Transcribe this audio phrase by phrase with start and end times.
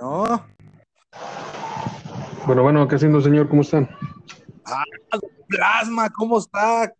[0.00, 0.46] No.
[2.46, 3.48] Bueno, bueno, ¿qué haciendo, señor?
[3.48, 3.88] ¿Cómo están?
[4.64, 4.84] Ah,
[5.48, 6.92] Plasma, ¿cómo está?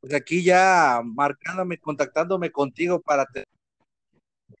[0.00, 3.46] Pues aquí ya marcándome, contactándome contigo para tener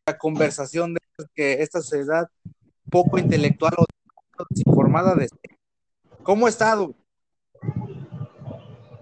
[0.06, 1.00] la conversación de
[1.34, 2.28] que esta sociedad
[2.90, 3.84] poco intelectual o
[4.50, 5.28] desinformada de
[6.22, 6.94] ¿Cómo ha estado?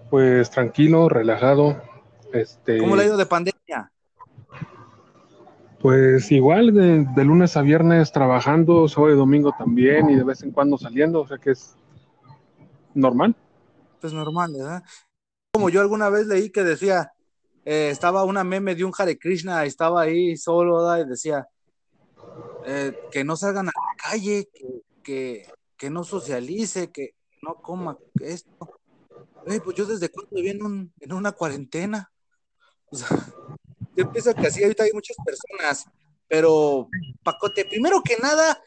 [0.09, 1.81] Pues tranquilo, relajado.
[2.31, 3.91] Este, ¿Cómo le ha ido de pandemia?
[5.85, 10.49] Pues igual, de, lunes a viernes trabajando, sábado y domingo también, y de vez en
[10.49, 11.75] cuando saliendo, o sea que es
[12.95, 13.35] normal.
[14.01, 14.83] Pues normal, ¿verdad?
[15.53, 17.11] Como yo alguna vez leí que decía,
[17.65, 21.05] eh, estaba una meme de un Hare Krishna, estaba ahí solo, ¿verdad?
[21.05, 21.47] y decía,
[22.65, 27.95] eh, que no salgan a la calle, que, que, que no socialice, que no coma
[28.21, 28.79] esto.
[29.45, 32.11] Eh, pues yo desde cuando viví en, un, en una cuarentena.
[32.89, 33.07] O sea,
[33.95, 35.85] yo pienso que así ahorita hay muchas personas,
[36.27, 36.89] pero
[37.23, 38.59] Pacote, primero que nada,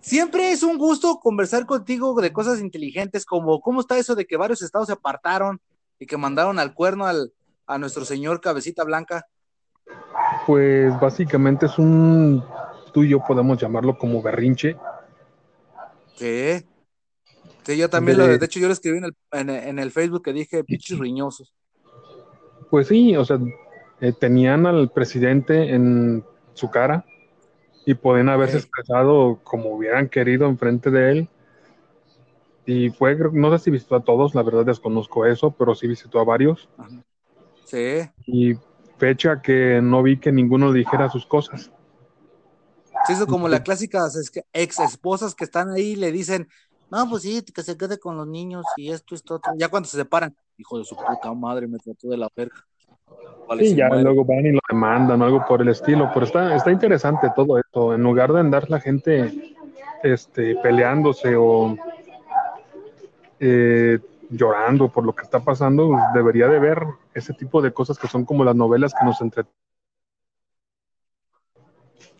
[0.00, 4.36] siempre es un gusto conversar contigo de cosas inteligentes, como cómo está eso de que
[4.36, 5.60] varios estados se apartaron
[5.98, 7.32] y que mandaron al cuerno al,
[7.66, 9.26] a nuestro señor Cabecita Blanca.
[10.46, 12.44] Pues básicamente es un,
[12.92, 14.76] tú y yo podemos llamarlo como berrinche.
[16.16, 16.64] ¿Qué?
[17.64, 19.90] Sí, yo también, De- lo, de hecho yo lo escribí en el, en, en el
[19.90, 21.52] Facebook que dije, pinches riñosos.
[22.70, 23.38] Pues sí, o sea,
[24.00, 27.04] eh, tenían al presidente en su cara
[27.84, 31.28] y podían haberse expresado como hubieran querido enfrente de él.
[32.66, 36.20] Y fue, no sé si visitó a todos, la verdad desconozco eso, pero sí visitó
[36.20, 36.68] a varios.
[36.76, 37.02] Ajá.
[37.64, 38.54] Sí, Y
[38.96, 41.70] fecha que no vi que ninguno dijera sus cosas.
[43.06, 46.48] se hizo como las clásicas es que ex esposas que están ahí y le dicen,
[46.90, 49.52] no, pues sí, que se quede con los niños y esto, esto, otro.
[49.58, 52.67] Ya cuando se separan, hijo de su puta madre, me trató de la verga.
[53.60, 54.02] Sí, ya muere.
[54.04, 57.58] luego van y lo demandan o algo por el estilo, pero está, está interesante todo
[57.58, 57.94] esto.
[57.94, 59.54] En lugar de andar la gente
[60.02, 61.74] este, peleándose o
[63.40, 63.98] eh,
[64.30, 66.82] llorando por lo que está pasando, pues, debería de ver
[67.14, 69.54] ese tipo de cosas que son como las novelas que nos entretienen.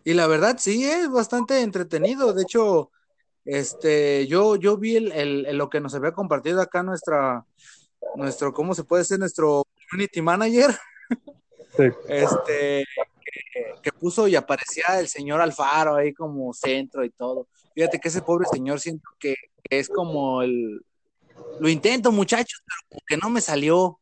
[0.05, 2.33] Y la verdad, sí, es bastante entretenido.
[2.33, 2.91] De hecho,
[3.45, 7.45] este, yo, yo vi el, el- el- lo que nos había compartido acá nuestra,
[8.17, 9.19] nuestro, ¿cómo se puede decir?
[9.19, 10.71] Nuestro community manager,
[12.07, 12.85] este,
[13.25, 17.49] que, que puso y aparecía el señor Alfaro ahí como centro y todo.
[17.75, 20.81] Fíjate que ese pobre señor siento que, que es como el,
[21.59, 24.01] lo intento, muchachos, pero que no me salió.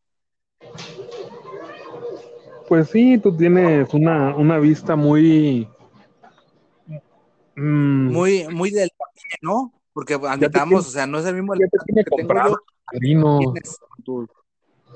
[2.68, 5.68] Pues sí, tú tienes una, una vista muy...
[7.54, 8.90] mm, Muy, muy del
[9.40, 9.72] ¿no?
[9.92, 12.56] Porque admitamos, o sea, no es el mismo ya te tiene que tengo yo.
[12.56, 14.28] tu padrino, Tienes tu-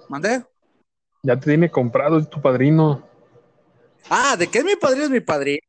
[0.08, 0.44] ¿Mandé?
[1.22, 3.06] Ya te tiene comprado, es tu padrino.
[4.08, 5.04] Ah, ¿de qué es mi padrino?
[5.04, 5.60] Es mi padrino.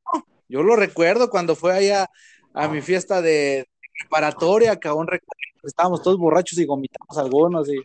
[0.48, 2.08] Yo lo recuerdo cuando fue allá
[2.54, 3.68] a mi fiesta de
[4.00, 7.78] preparatoria, que aún recuerdo que estábamos todos borrachos y vomitamos algunos y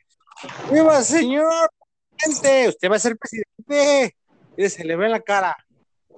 [0.73, 1.69] ¡Viva señor!
[2.17, 2.69] presidente!
[2.69, 4.17] Usted va a ser presidente.
[4.57, 5.57] Y se le ve en la cara.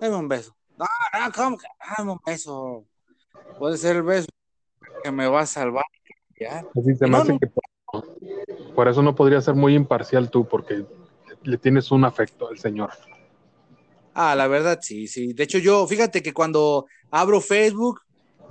[0.01, 0.55] Dame un beso.
[0.77, 1.67] No, no, ¿cómo que?
[1.97, 2.85] Dame un beso.
[3.59, 4.29] Puede ser el beso
[5.03, 5.85] que me va a salvar.
[6.39, 6.65] Ya.
[6.77, 7.39] Así se me No, hace no.
[7.41, 7.65] que por,
[8.75, 10.85] por eso no podría ser muy imparcial tú, porque
[11.43, 12.91] le tienes un afecto al señor.
[14.15, 15.33] Ah, la verdad, sí, sí.
[15.33, 18.01] De hecho, yo, fíjate que cuando abro Facebook,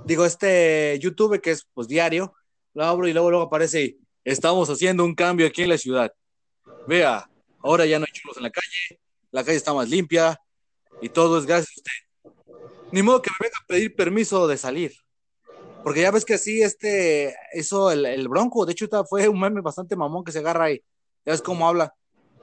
[0.04, 2.34] digo, este YouTube, que es pues diario,
[2.74, 6.12] lo abro y luego, luego aparece, estamos haciendo un cambio aquí en la ciudad.
[6.86, 7.28] Vea,
[7.62, 9.00] ahora ya no hay chulos en la calle,
[9.30, 10.40] la calle está más limpia
[11.02, 12.34] y todo es gracias a usted.
[12.90, 14.92] Ni modo que me venga a pedir permiso de salir.
[15.84, 19.60] Porque ya ves que así, este, eso, el, el bronco, de hecho, fue un meme
[19.60, 20.82] bastante mamón que se agarra ahí.
[21.24, 21.94] Ya ves cómo habla.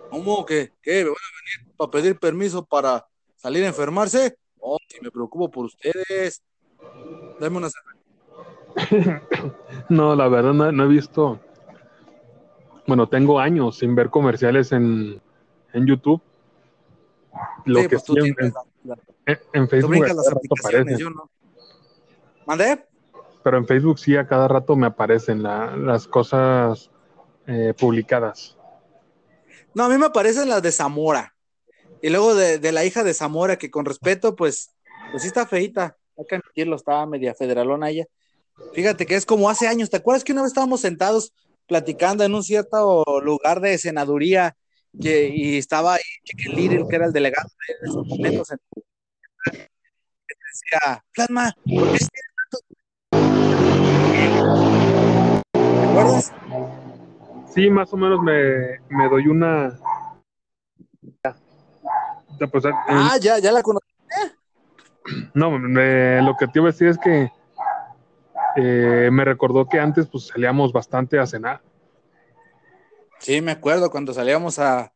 [0.10, 3.06] ¿Cómo que, qué, me van a venir para pedir permiso para
[3.36, 4.38] salir a enfermarse?
[4.60, 6.42] Oh, si me preocupo por ustedes.
[7.40, 9.26] Dame una cerveza.
[9.90, 11.40] No, la verdad no, no he visto.
[12.88, 15.22] Bueno, tengo años sin ver comerciales en,
[15.74, 16.22] en YouTube.
[17.66, 20.28] Lo Sí, que pues tú en, tienes la- la- en- en tú Facebook brincas las
[20.32, 21.30] aplicaciones, aparecen, yo no.
[22.46, 22.86] ¿Mandé?
[23.44, 26.90] pero en Facebook sí a cada rato me aparecen la- las cosas
[27.48, 28.58] eh, publicadas.
[29.76, 31.36] No, a mí me aparecen las de Zamora.
[32.02, 34.74] Y luego de, de la hija de Zamora, que con respeto, pues,
[35.12, 35.98] pues sí está feita.
[36.18, 38.06] Hay que admitirlo, estaba media federalona ella.
[38.74, 39.90] Fíjate que es como hace años.
[39.90, 41.34] ¿Te acuerdas que una vez estábamos sentados
[41.68, 44.56] platicando en un cierto lugar de senaduría
[45.02, 48.52] que, y estaba ahí Chicken Little, que era el delegado de esos momentos?
[48.52, 48.58] En,
[49.50, 52.62] decía, Plasma, ¿por qué tienes tantos-
[55.52, 56.32] ¿Te acuerdas?
[57.56, 59.80] Sí, más o menos me, me doy una.
[62.52, 63.88] Pues, Ah, ya, ya la conocí.
[65.34, 67.32] no, me- lo que te iba a decir es que
[68.58, 71.62] eh, me recordó que antes pues salíamos bastante a cenar.
[73.20, 74.92] Sí, me acuerdo cuando salíamos a,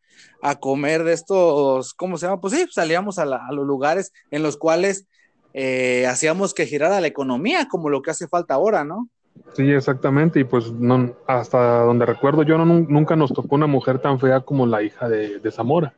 [0.59, 2.41] comer de estos, ¿cómo se llama?
[2.41, 5.07] Pues sí, salíamos a, los lugares en los cuales
[5.53, 9.09] eh, hacíamos que girara la economía, como lo que hace falta ahora, ¿no?
[9.53, 13.99] Sí, exactamente, y pues no, hasta donde recuerdo yo no, nunca nos tocó una mujer
[13.99, 15.93] tan fea como la hija de, Zamora,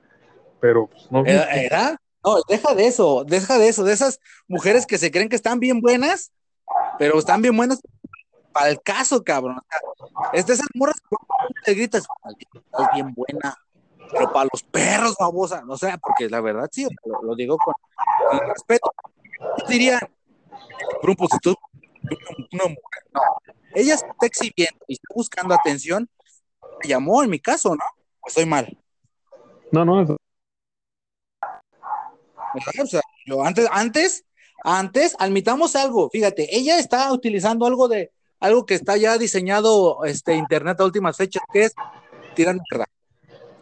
[0.59, 1.25] pero pues, no.
[1.25, 1.97] ¿Era?
[2.23, 5.59] No, deja de eso, deja de eso, de esas mujeres que se creen que están
[5.59, 6.31] bien buenas,
[6.99, 7.81] pero están bien buenas
[8.51, 9.59] para el caso, cabrón.
[10.33, 11.17] Es de esas morras que
[11.65, 13.57] te gritas, es bien buena,
[14.11, 16.88] pero para los perros, babosa, o sea, porque la verdad sí,
[17.23, 17.73] lo, digo con,
[18.47, 18.91] respeto.
[19.39, 19.99] Yo diría,
[20.99, 21.55] por un positivo,
[22.15, 23.21] una mujer, no,
[23.73, 26.09] ella se está exhibiendo y está buscando atención,
[26.81, 27.83] me llamó en mi caso, ¿no?
[28.25, 28.77] Estoy mal.
[29.71, 30.17] No, no, eso
[32.81, 34.25] o sea, yo antes, antes,
[34.63, 40.35] antes, admitamos algo, fíjate, ella está utilizando algo de, algo que está ya diseñado, este,
[40.35, 41.73] internet a últimas fechas, que es
[42.35, 42.85] tirar mierda.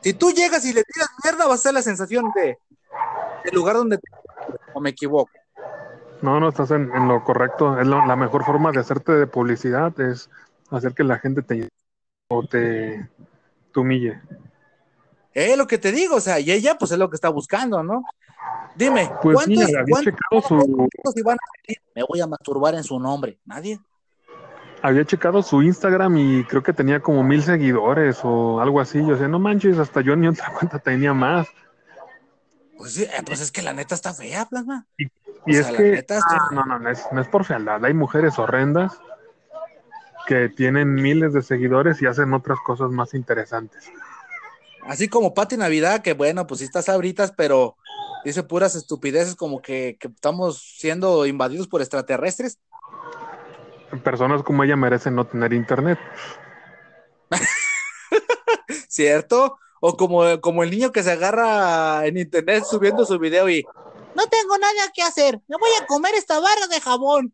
[0.02, 2.58] Si tú llegas y le tiras mierda, va a ser la sensación de,
[3.44, 4.00] del lugar donde
[4.74, 5.32] o me equivoco.
[6.22, 7.80] No, no estás en, lo correcto.
[7.80, 10.30] Es la mejor forma de hacerte de publicidad es
[10.70, 11.70] hacer que la gente te
[12.30, 13.10] o te,
[13.74, 14.22] te humille.
[15.34, 17.84] Es lo que te digo, o sea, y ella pues es lo que está buscando,
[17.84, 18.04] ¿no?
[18.76, 23.40] Dime, pues ¿cuántos, iban a decir, me voy a masturbar en su nombre?
[23.46, 23.80] Nadie.
[24.82, 29.00] Había checado su Instagram y creo que tenía como mil seguidores o algo así.
[29.00, 31.48] Yo decía, no manches, hasta yo ni otra cuenta tenía más.
[32.80, 34.88] Pues sí, eh, pues es que la neta está fea, plasma.
[34.98, 35.10] Y,
[35.58, 37.84] es que, ah, no, no, no es, no es por fealdad.
[37.84, 38.94] Hay mujeres horrendas
[40.26, 43.92] que tienen miles de seguidores y hacen otras cosas más interesantes.
[44.84, 47.76] Así como Pati Navidad, que bueno, pues sí estás ahorita, pero
[48.24, 52.60] dice puras estupideces como que, estamos siendo invadidos por extraterrestres.
[54.06, 56.00] Personas como ella merecen no tener internet.
[58.88, 59.60] ¿Cierto?
[59.82, 63.66] O como, como el niño que se agarra en internet subiendo su video y
[64.16, 67.34] no tengo nada que hacer, me voy a comer esta barra de jabón.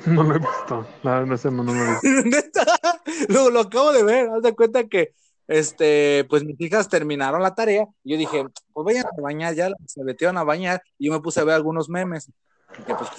[0.06, 2.60] No lo he visto, no, no, no, no lo he visto.
[3.28, 5.12] lo, lo acabo de ver, haz de cuenta que
[5.46, 9.70] este, pues mis hijas terminaron la tarea y yo dije, pues vayan a bañar, ya
[9.84, 12.32] se metieron a bañar y yo me puse a ver algunos memes.
[12.86, 13.10] Que pues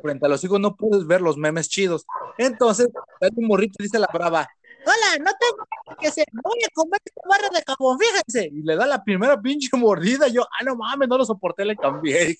[0.00, 2.06] frente a los hijos no puedes ver los memes chidos.
[2.38, 2.88] Entonces,
[3.34, 4.48] un morrito dice la brava,
[4.84, 5.66] hola, no tengo
[5.98, 8.50] que hacer, voy a comer esta barra de jabón, fíjense.
[8.52, 11.76] Y le da la primera pinche mordida, yo, ah, no mames, no lo soporté, le
[11.76, 12.38] cambié.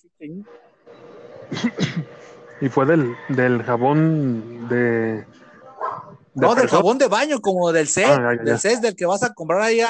[2.61, 5.27] y fue del, del jabón de
[6.35, 9.35] no, del jabón de baño, como del CES, ah, del CES del que vas a
[9.35, 9.81] comprar ahí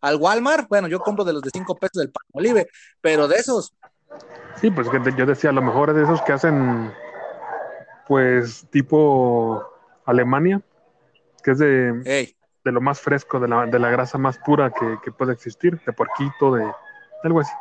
[0.00, 0.68] al Walmart.
[0.68, 2.68] Bueno, yo compro de los de 5 pesos del pan olive,
[3.00, 3.74] pero de esos.
[4.60, 6.92] Sí, pues yo decía, a lo mejor es de esos que hacen,
[8.06, 9.64] pues, tipo
[10.04, 10.60] Alemania,
[11.40, 12.34] que es de,
[12.64, 15.92] de lo más fresco, de la, de la grasa más pura que, puede existir, de
[15.92, 16.70] porquito, de,
[17.22, 17.52] algo así.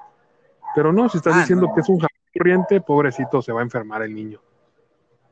[0.76, 3.64] Pero no, si estás ah, diciendo que es un jabón corriente, pobrecito, se va a
[3.64, 4.42] enfermar el niño.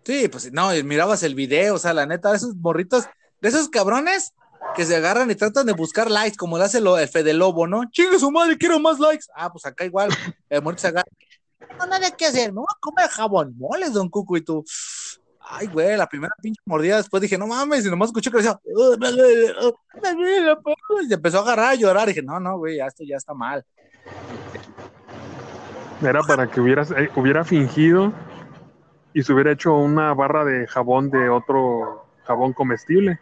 [0.03, 3.07] Sí, pues no, mirabas el video, o sea, la neta, de esos morritos,
[3.41, 4.33] de esos cabrones
[4.75, 7.89] que se agarran y tratan de buscar likes, como le hace el Fede Lobo, ¿no?
[7.91, 9.25] Chingue su madre, quiero más likes.
[9.35, 10.09] Ah, pues acá igual,
[10.49, 11.09] el morrito se agarra.
[11.77, 14.63] No, nada que hacer, me voy a comer jabón moles, don Cuco, y tú.
[15.49, 18.59] Ay, güey, la primera pinche mordida, después dije, no mames, y nomás escuché que decía,
[21.09, 23.65] y empezó a agarrar a llorar, y dije, no, no, güey, esto ya está mal.
[26.01, 28.13] Era para que hubieras, eh, hubiera fingido
[29.13, 33.19] y se hubiera hecho una barra de jabón de otro jabón comestible.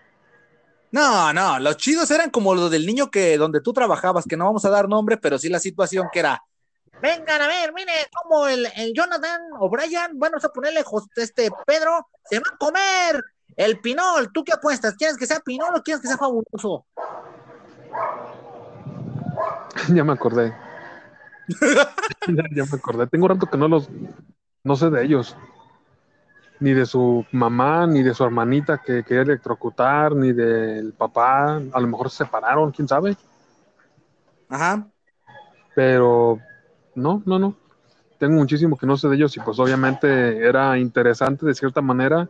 [0.92, 4.46] No, no, los chidos eran como los del niño que donde tú trabajabas, que no
[4.46, 6.42] vamos a dar nombre, pero sí la situación que era.
[7.02, 10.84] Vengan a ver, mire, como el, el Jonathan O'Brien, bueno, vamos a ponerle
[11.18, 13.24] este Pedro, se va a comer
[13.56, 14.32] el pinol.
[14.32, 14.96] ¿Tú qué apuestas?
[14.96, 16.86] ¿Quieres que sea pinol o quieres que sea fabuloso?
[19.94, 20.56] ya me acordé.
[21.48, 21.94] ya,
[22.56, 23.08] ya, me acordé.
[23.08, 23.90] Tengo rato que no los,
[24.64, 25.36] no sé de ellos
[26.60, 31.58] ni de su mamá, ni de su hermanita que quería electrocutar, ni del papá.
[31.58, 33.18] A lo mejor se separaron, quién sabe.
[34.50, 34.88] Ajá.
[35.76, 36.40] Pero
[36.96, 37.56] no, no, no.
[38.18, 42.30] Tengo muchísimo que no sé de ellos y pues obviamente era interesante de cierta manera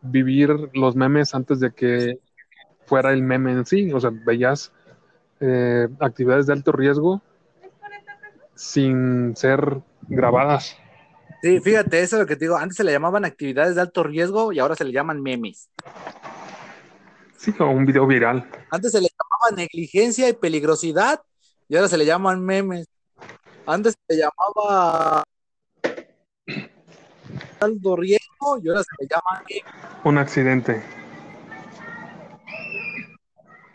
[0.00, 2.20] vivir los memes antes de que
[2.86, 3.92] fuera el meme en sí.
[3.92, 4.72] O sea, veías
[5.40, 7.20] eh, actividades de alto riesgo
[8.54, 10.76] sin ser grabadas.
[11.42, 12.56] Sí, fíjate, eso es lo que te digo.
[12.56, 15.68] Antes se le llamaban actividades de alto riesgo y ahora se le llaman memes.
[17.36, 18.48] Sí, como un video viral.
[18.70, 21.20] Antes se le llamaba negligencia y peligrosidad
[21.68, 22.86] y ahora se le llaman memes.
[23.66, 25.24] Antes se llamaba
[27.60, 29.42] alto riesgo y ahora se le llama
[30.04, 30.82] Un accidente.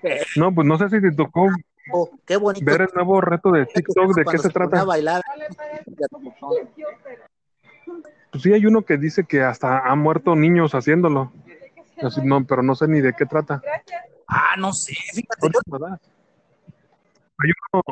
[0.03, 0.21] Eh.
[0.37, 1.47] No, pues no sé si te tocó
[1.91, 2.65] oh, qué bonito.
[2.65, 4.83] ver el nuevo reto de TikTok, ¿de qué se, trata?
[4.83, 5.21] Bailar.
[8.31, 11.33] Pues sí, hay uno que dice que hasta han muerto niños haciéndolo.
[12.23, 13.61] no, pero no sé ni de qué trata.
[14.25, 15.47] Ah, no sé, fíjate.
[17.37, 17.83] Hay uno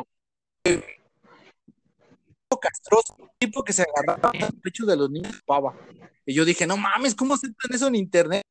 [2.60, 5.74] castroso, tipo que se agarraba el pecho de los niños pava.
[6.26, 8.42] Y yo dije, no mames, ¿cómo aceptan eso en internet?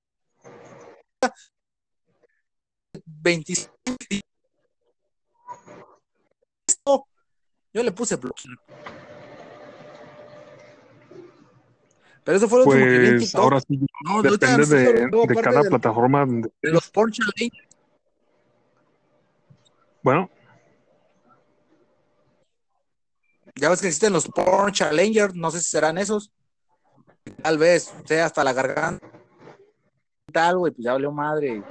[3.06, 3.70] 25.
[7.74, 8.58] Yo le puse bloquear.
[12.24, 16.26] Pero eso fue lo pues, que vi Ahora sí, no, depende de, de, cada plataforma.
[16.26, 17.52] De, los Challenge.
[20.04, 20.30] Bueno.
[23.60, 26.32] Ya ves que existen los Porn Challenger, no sé si serán esos.
[27.42, 29.08] Tal vez sea hasta la garganta.
[30.32, 31.64] Tal, güey, pues ya valió madre.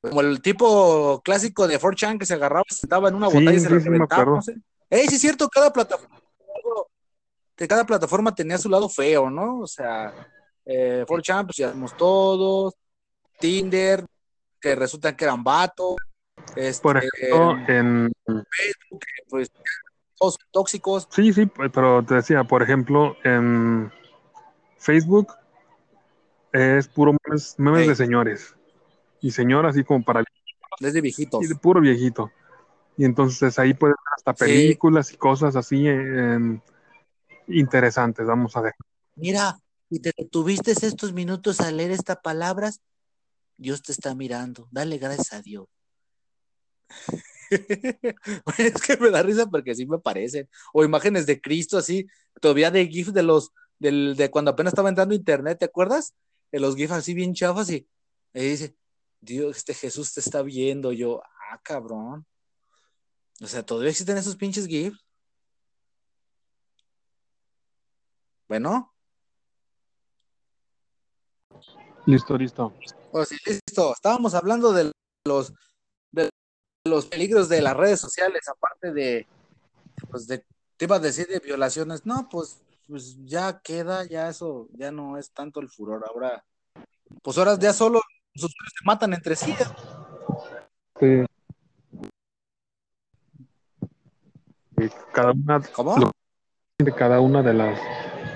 [0.00, 3.60] Como el tipo clásico de 4chan que se agarraba, se sentaba en una botella y
[3.60, 4.24] se sí, reventaba.
[4.24, 4.56] No sé.
[4.88, 6.20] Ey, sí es cierto, cada plataforma
[7.66, 9.60] cada plataforma tenía su lado feo, ¿no?
[9.60, 10.12] O sea,
[10.66, 12.74] eh, 4chan, pues ya vemos todos,
[13.40, 14.04] Tinder,
[14.60, 15.96] que resulta que eran vatos,
[16.54, 19.50] este, por ejemplo, en Facebook, pues
[20.18, 21.08] todos tóxicos.
[21.10, 23.92] Sí, sí, pero te decía, por ejemplo, en
[24.78, 25.32] Facebook
[26.52, 27.12] es puro
[27.58, 28.54] memes, de señores
[29.20, 30.24] y señoras así como para
[30.80, 32.30] desde viejitos y de puro viejito
[32.96, 35.86] y entonces ahí puedes ver hasta películas y cosas así
[37.48, 38.74] interesantes, vamos a ver.
[39.14, 39.58] Mira,
[39.90, 42.80] si te tuviste estos minutos a leer estas palabras,
[43.56, 45.66] Dios te está mirando, dale gracias a Dios.
[48.58, 50.48] es que me da risa porque sí me parecen.
[50.72, 52.06] O imágenes de Cristo así,
[52.40, 56.14] todavía de GIF de los, del, de cuando apenas estaba entrando internet, ¿te acuerdas?
[56.52, 57.88] De los GIF así bien chafas y,
[58.34, 58.76] y dice,
[59.20, 60.92] Dios, este Jesús te está viendo.
[60.92, 62.26] Yo, ah, cabrón.
[63.42, 65.04] O sea, todavía existen esos pinches GIFs.
[68.48, 68.94] Bueno.
[72.06, 72.72] Listo, listo.
[73.10, 73.92] Pues sí, listo.
[73.92, 74.92] Estábamos hablando de
[75.24, 75.52] los,
[76.86, 79.26] los peligros de las redes sociales, aparte de,
[80.10, 80.44] pues de,
[80.76, 82.06] te iba a decir de violaciones.
[82.06, 86.04] No, pues, pues ya queda, ya eso, ya no es tanto el furor.
[86.08, 86.44] Ahora,
[87.22, 88.00] pues ahora ya solo
[88.34, 89.54] los usuarios se matan entre sí.
[91.00, 91.24] Sí.
[95.12, 96.12] Cada una, ¿Cómo?
[96.78, 97.80] de cada una de las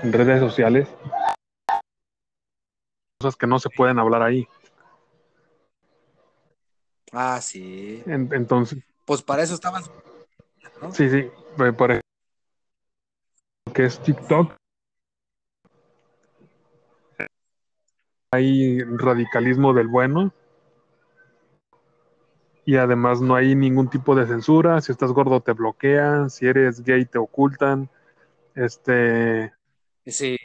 [0.03, 0.87] redes sociales,
[3.19, 4.47] cosas que no se pueden hablar ahí.
[7.11, 8.03] Ah, sí.
[8.05, 8.79] entonces.
[9.05, 9.83] Pues para eso estaban.
[10.93, 11.29] Sí, sí.
[11.57, 12.01] Por ejemplo,
[13.73, 14.53] que es TikTok.
[18.33, 20.33] Hay radicalismo del bueno.
[22.63, 24.79] Y además no hay ningún tipo de censura.
[24.79, 26.29] Si estás gordo te bloquean.
[26.29, 27.89] Si eres gay te ocultan.
[28.55, 29.53] Este.
[30.05, 30.37] Sí.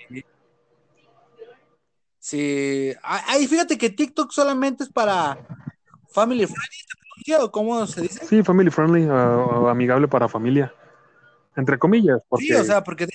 [2.19, 2.93] Sí.
[3.03, 5.39] Ahí fíjate que TikTok solamente es para
[6.17, 8.25] family friendly, ¿o cómo se dice?
[8.25, 10.73] Sí, family friendly, o amigable para familia.
[11.55, 12.23] Entre comillas.
[12.29, 13.07] Porque sí, o sea, porque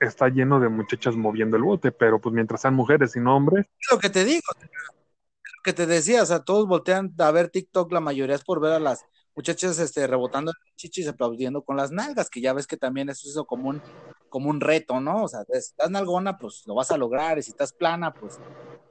[0.00, 3.66] está lleno de muchachas moviendo el bote, pero pues mientras sean mujeres y no hombres.
[3.80, 7.48] Es lo que te digo, lo que te decía, o sea, todos voltean a ver
[7.48, 11.90] TikTok, la mayoría es por ver a las muchachas este, rebotando chichis, aplaudiendo con las
[11.92, 13.82] nalgas, que ya ves que también eso es como un,
[14.28, 15.24] como un reto, ¿no?
[15.24, 18.38] O sea, si estás nalgona, pues lo vas a lograr, y si estás plana, pues,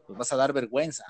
[0.06, 1.06] pues vas a dar vergüenza.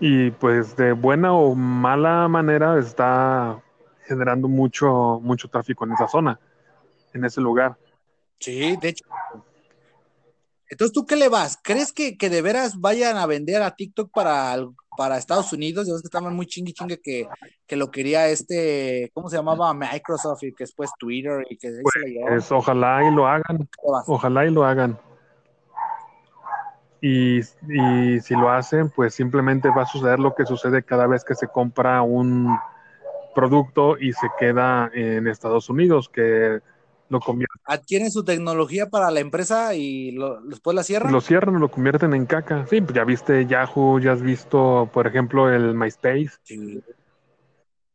[0.00, 3.62] Y pues de buena o mala manera está
[4.06, 6.40] generando mucho, mucho tráfico en esa zona,
[7.12, 7.76] en ese lugar.
[8.38, 9.04] Sí, de hecho.
[10.68, 11.58] Entonces, ¿tú qué le vas?
[11.62, 14.56] ¿Crees que, que de veras vayan a vender a TikTok para
[15.00, 17.26] para Estados Unidos, ya ves que estaban muy chingue chingue que,
[17.66, 19.72] que lo quería este, ¿cómo se llamaba?
[19.72, 21.70] Microsoft y que después Twitter y que
[22.28, 23.66] pues, ojalá y lo hagan,
[24.06, 24.98] ojalá y lo hagan.
[27.02, 31.24] Y, y, si lo hacen, pues simplemente va a suceder lo que sucede cada vez
[31.24, 32.58] que se compra un
[33.34, 36.60] producto y se queda en Estados Unidos, que
[37.10, 37.18] lo
[37.64, 41.12] Adquieren su tecnología para la empresa y después la cierran.
[41.12, 42.66] Lo cierran, lo convierten en caca.
[42.68, 46.30] Sí, pues ya viste Yahoo, ya has visto, por ejemplo, el MySpace.
[46.44, 46.80] Sí.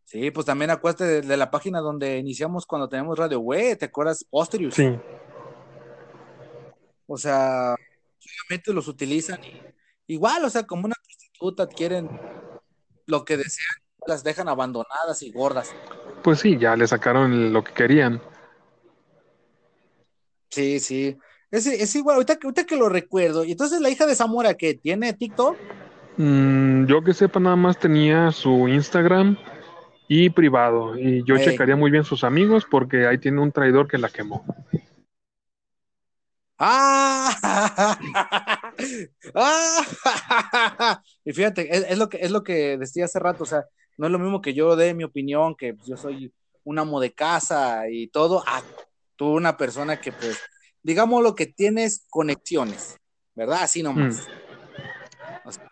[0.04, 4.26] Sí, pues también acuérdate de, la página donde iniciamos cuando tenemos Radio Web, ¿te acuerdas?
[4.30, 4.76] Posterius.
[4.76, 4.98] Sí.
[7.08, 7.76] O sea,
[8.30, 9.62] solamente los utilizan y
[10.08, 12.10] igual, o sea, como una prostituta adquieren
[13.06, 13.68] lo que desean,
[14.08, 15.74] las dejan abandonadas y gordas.
[16.24, 18.22] Pues sí, ya le sacaron lo que querían.
[20.50, 21.18] Sí, sí.
[21.52, 23.46] Es, igual, ahorita, que lo recuerdo.
[23.46, 25.56] Y entonces la hija de Zamora que tiene TikTok.
[26.18, 29.38] Mm, yo que sepa, nada más tenía su Instagram
[30.08, 30.98] y privado.
[30.98, 34.44] Y yo checaría muy bien sus amigos porque ahí tiene un traidor que la quemó.
[36.58, 38.00] ¡Ah!
[39.34, 41.04] ¡Ah!
[41.26, 43.66] y fíjate, es, lo que, es lo que decía hace rato, o sea,
[43.98, 46.34] no es lo mismo que yo dé mi opinión, que pues, yo soy
[46.64, 48.64] un amo de casa y todo, a
[49.16, 50.40] tú una persona que pues,
[50.84, 52.98] digamos lo que tienes conexiones,
[53.34, 53.64] ¿verdad?
[53.64, 54.28] Así nomás.
[54.28, 55.48] Mm.
[55.48, 55.72] O sea,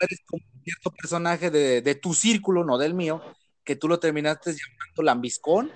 [0.00, 3.22] eres como cierto personaje de, tu círculo, no del mío,
[3.64, 5.70] que tú lo terminaste llamando lambiscón.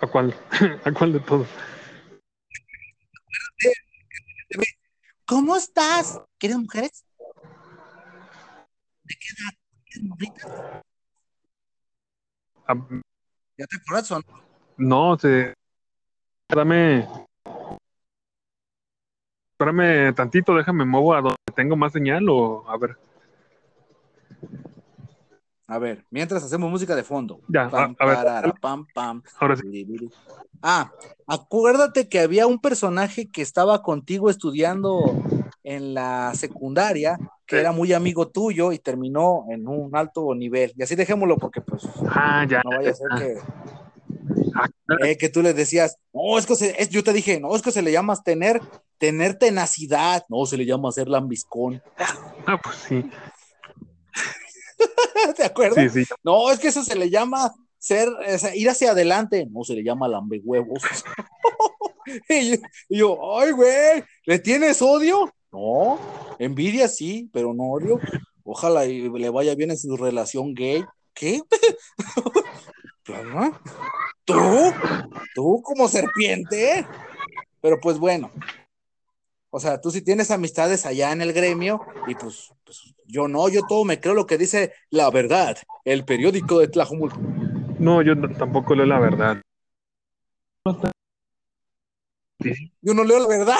[0.00, 0.34] ¿A cuál?
[0.84, 1.48] ¿A cuál de todos?
[5.34, 6.20] ¿Cómo estás?
[6.38, 7.04] ¿Quieres mujeres?
[9.02, 9.52] ¿De qué edad?
[9.84, 10.44] ¿Quieres
[12.68, 12.74] ah,
[13.58, 14.22] ¿Ya te acuerdas o no?
[14.76, 15.52] No, te...
[16.48, 17.08] Espérame.
[19.54, 22.96] Espérame tantito, déjame mover a donde tengo más señal o a ver.
[25.66, 27.40] A ver, mientras hacemos música de fondo.
[27.48, 28.06] Ya, pam, a,
[28.40, 28.52] ver.
[28.60, 29.22] pam, pam.
[29.38, 29.86] Ahora sí.
[30.60, 30.92] Ah,
[31.26, 35.02] acuérdate que había un personaje que estaba contigo estudiando
[35.62, 40.72] en la secundaria, que era muy amigo tuyo y terminó en un alto nivel.
[40.76, 43.36] Y así dejémoslo porque pues ah, ya, no vaya a ser que,
[44.54, 44.68] ah,
[45.06, 47.72] eh, que tú le decías, no, es que es, yo te dije, no, es que
[47.72, 48.60] se le llama tener,
[48.98, 51.82] tener tenacidad, no, se le llama ser lambiscón.
[52.46, 53.10] Ah, pues sí.
[55.36, 55.94] ¿Te acuerdas?
[56.22, 58.08] No, es que eso se le llama ser,
[58.54, 59.46] ir hacia adelante.
[59.50, 60.82] No, se le llama lambehuevos.
[62.28, 62.54] y,
[62.88, 65.32] y yo, ay, güey, ¿le tienes odio?
[65.52, 65.98] No,
[66.38, 68.00] envidia sí, pero no odio.
[68.42, 70.84] Ojalá le vaya bien en su relación gay.
[71.14, 71.40] ¿Qué?
[74.24, 74.34] ¿Tú?
[75.34, 76.86] ¿Tú como serpiente?
[77.60, 78.30] Pero pues bueno,
[79.50, 83.48] o sea, tú sí tienes amistades allá en el gremio y pues, pues, yo no,
[83.48, 87.20] yo todo me creo lo que dice la verdad, el periódico de Tlajumulco.
[87.78, 89.40] No, yo tampoco leo la verdad.
[92.80, 93.58] Yo no leo la verdad.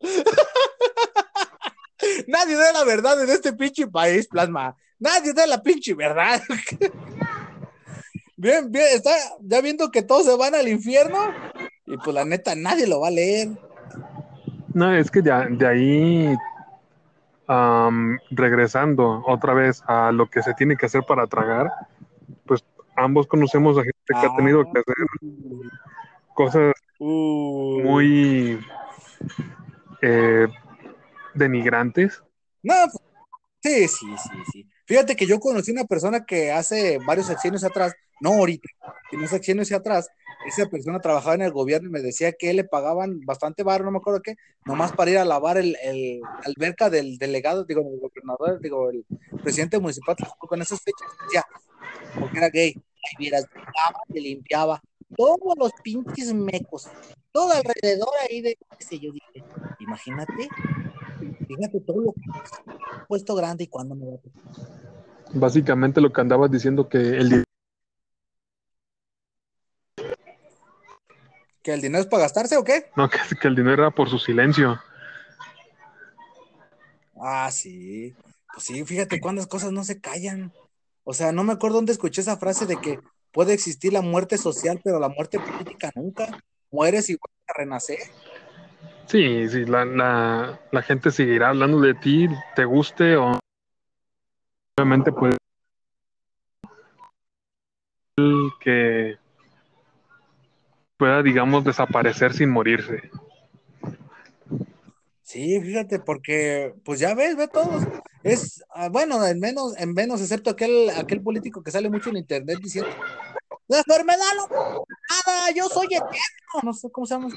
[2.26, 4.76] Nadie da la verdad en este pinche país, plasma.
[4.98, 6.42] Nadie da la pinche verdad.
[8.36, 11.18] bien, bien, está ya viendo que todos se van al infierno.
[11.86, 13.48] Y pues la neta, nadie lo va a leer.
[14.72, 16.36] No, es que de, de ahí,
[18.30, 21.70] regresando otra vez a lo que se tiene que hacer para tragar,
[22.46, 22.64] pues
[22.96, 24.94] ambos conocemos a gente que ha tenido que hacer
[26.34, 27.80] cosas uh.
[27.82, 28.58] muy
[30.02, 30.48] eh,
[31.34, 32.22] denigrantes.
[32.62, 32.74] No,
[33.62, 34.70] sí, sí, sí, sí.
[34.86, 38.68] Fíjate que yo conocí una persona que hace varios secciones atrás, no ahorita,
[39.10, 40.08] sino secciones atrás,
[40.46, 43.92] esa persona trabajaba en el gobierno y me decía que le pagaban bastante barro, no
[43.92, 48.00] me acuerdo qué, nomás para ir a lavar el, el alberca del delegado, digo, el
[48.00, 49.04] gobernador, digo, el
[49.42, 51.44] presidente municipal con esas fechas, decía,
[52.18, 53.46] porque era gay, y vieras,
[54.08, 54.80] y limpiaba
[55.16, 56.88] todos los pinches mecos,
[57.32, 59.44] todo alrededor ahí de, qué yo, dije,
[59.80, 60.48] imagínate,
[61.46, 62.20] fíjate todo lo que
[63.08, 64.18] puesto grande y cuando me va a
[65.32, 67.44] Básicamente lo que andabas diciendo que el
[71.64, 72.90] ¿Que el dinero es para gastarse o qué?
[72.94, 74.78] No, que, que el dinero era por su silencio.
[77.18, 78.14] Ah, sí.
[78.52, 80.52] Pues sí, fíjate cuántas cosas no se callan.
[81.04, 83.00] O sea, no me acuerdo dónde escuché esa frase de que
[83.32, 86.38] puede existir la muerte social, pero la muerte política nunca.
[86.70, 87.98] Mueres y vuelves a renacer.
[89.06, 93.38] Sí, sí, la, la, la gente seguirá hablando de ti, te guste o
[94.76, 95.38] obviamente puede
[98.60, 99.18] que
[100.96, 103.10] pueda, digamos, desaparecer sin morirse.
[105.22, 107.84] Sí, fíjate, porque, pues ya ves, ve todos.
[108.22, 112.18] Es, ah, bueno, en menos, en menos, excepto aquel, aquel político que sale mucho en
[112.18, 112.90] internet diciendo,
[113.66, 114.84] la enfermedad no
[115.26, 117.28] nada, yo soy eterno, no sé cómo se llama,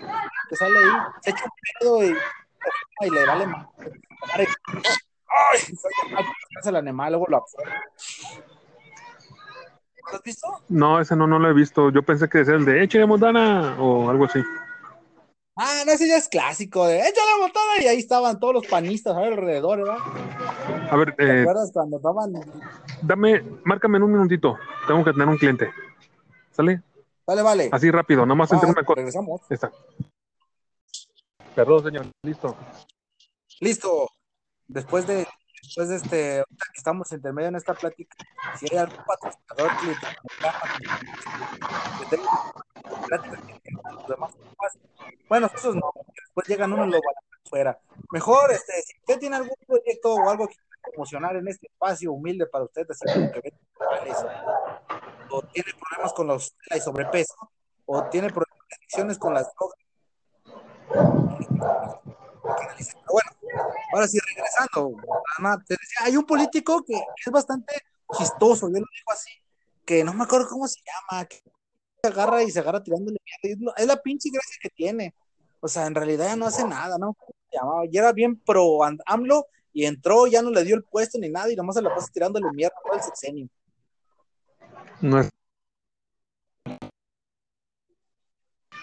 [0.49, 0.91] que sale ahí,
[1.21, 2.15] se echa un pedo y,
[3.07, 3.67] y le vale más.
[4.33, 4.45] Ay,
[5.59, 7.71] soy el animal, luego lo absorbe.
[10.11, 10.47] ¿Lo has visto?
[10.69, 11.91] No, ese no, no lo he visto.
[11.91, 14.39] Yo pensé que decía el de Échale Montana o algo así.
[15.55, 19.17] Ah, no, ese ya es clásico de Échale Montana y ahí estaban todos los panistas
[19.17, 19.97] alrededor, ¿verdad?
[20.91, 22.33] A ver, ¿te eh, acuerdas cuando estaban?
[23.01, 24.57] Dame, márcame en un minutito.
[24.85, 25.71] Tengo que tener un cliente.
[26.51, 26.81] ¿Sale?
[27.25, 27.69] Vale, vale.
[27.71, 28.95] Así rápido, nomás entre una cosa.
[28.95, 29.41] Regresamos.
[29.49, 29.71] Está.
[31.55, 32.05] Perdón, señor.
[32.23, 32.55] Listo.
[33.59, 34.09] Listo.
[34.67, 35.27] Después de
[35.61, 36.43] de este,
[36.73, 38.15] estamos intermedio en esta plática,
[38.59, 39.95] si hay algún patrocinador que,
[45.29, 47.15] bueno, esos no, después llegan uno y lo van
[47.49, 47.79] fuera.
[48.11, 52.45] Mejor, este, si usted tiene algún proyecto o algo que promocionar en este espacio humilde
[52.47, 53.53] para usted, que
[55.29, 57.35] o tiene problemas con los y sobrepeso,
[57.85, 59.77] o tiene problemas de adicciones con las drogas.
[63.11, 63.31] bueno,
[63.93, 64.95] ahora sí, regresando,
[66.01, 67.73] hay un político que, es bastante
[68.17, 69.31] chistoso, yo lo digo así,
[69.85, 71.41] que no me acuerdo cómo se llama, que
[72.01, 75.13] se agarra y se agarra tirándole mierda, es la pinche gracia que tiene.
[75.59, 77.17] O sea, en realidad ya no hace nada, ¿no?
[77.49, 81.17] Se llamaba, y era bien pro AMLO y entró, ya no le dio el puesto
[81.19, 83.47] ni nada y nomás se la pasa tirándole mierda todo el sexenio.
[85.01, 85.29] No es...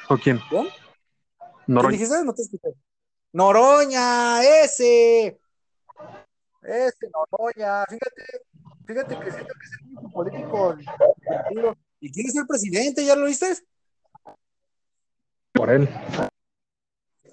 [0.08, 0.40] ¿O quién?
[1.66, 1.98] Noroña.
[1.98, 2.74] ¿Qué No te escuché.
[3.34, 5.40] Noroña, ese.
[6.62, 7.84] Ese Noroña.
[7.86, 8.22] Fíjate,
[8.86, 10.76] fíjate que siento que es el único político
[11.98, 13.56] y quiere ser presidente, ¿ya lo viste?
[15.52, 15.88] Por él.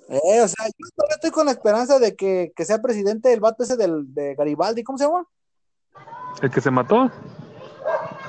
[0.09, 3.39] Eh, o sea, yo todavía estoy con la esperanza de que, que sea presidente el
[3.39, 5.23] vato ese del, de Garibaldi, ¿cómo se llama?
[6.41, 7.11] ¿El que se mató?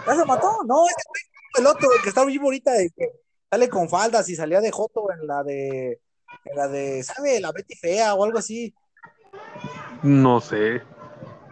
[0.06, 0.58] ¿Ya se mató?
[0.66, 0.94] No, es
[1.58, 3.12] el otro, el que está vivo ahorita, de que
[3.50, 6.00] sale con faldas y salía de Joto en la de,
[6.54, 7.40] la de, ¿sabe?
[7.40, 8.74] La Betty Fea o algo así.
[10.02, 10.82] No sé.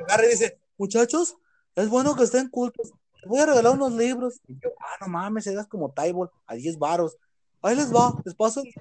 [0.00, 1.36] Agarra y dice, muchachos,
[1.74, 2.92] es bueno que estén cultos.
[3.20, 4.40] Les voy a regalar unos libros.
[4.46, 7.16] Y yo, ah, no mames, eras como Taibol, a 10 varos.
[7.62, 8.72] Ahí les va, les paso el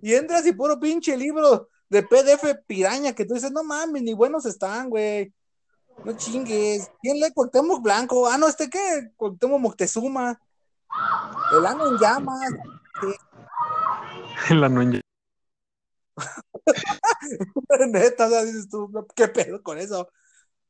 [0.00, 4.14] y entras y puro pinche libro de PDF piraña que tú dices, no mames, ni
[4.14, 5.32] buenos están, güey.
[6.04, 6.90] No chingues.
[7.00, 8.28] ¿Quién lee Cuauhtémoc Blanco?
[8.28, 9.10] Ah, no, ¿este qué?
[9.16, 10.40] Cuauhtémoc Moctezuma.
[11.56, 12.50] El ano en llamas.
[14.50, 15.04] El ano en llamas.
[17.88, 20.08] Neta, o sea, dices tú, ¿qué pedo con eso?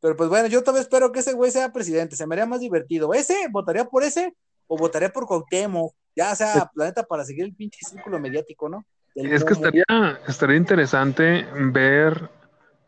[0.00, 2.60] Pero pues bueno, yo todavía espero que ese güey sea presidente, se me haría más
[2.60, 3.14] divertido.
[3.14, 3.48] ¿Ese?
[3.50, 4.36] ¿Votaría por ese?
[4.66, 5.94] ¿O votaría por Cuauhtémoc?
[6.16, 8.84] Ya sea, planeta para seguir el pinche círculo mediático, ¿no?
[9.14, 9.84] es que estaría,
[10.26, 12.30] estaría interesante ver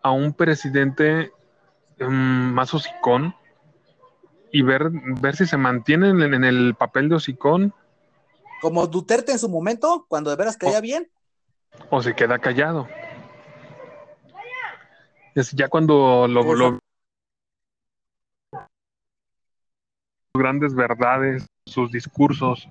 [0.03, 1.31] a un presidente
[1.99, 3.35] mm, más hocicón
[4.57, 7.75] y ver, ver si se mantiene en, el papel de hocicón.
[8.63, 11.11] Como Duterte en su momento, cuando de veras caía bien.
[11.91, 12.89] O se queda callado.
[15.35, 16.79] Es ya cuando lo, lo
[20.33, 22.67] grandes verdades, sus discursos,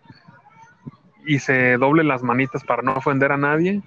[1.27, 3.83] y se doble las manitas para no ofender a nadie.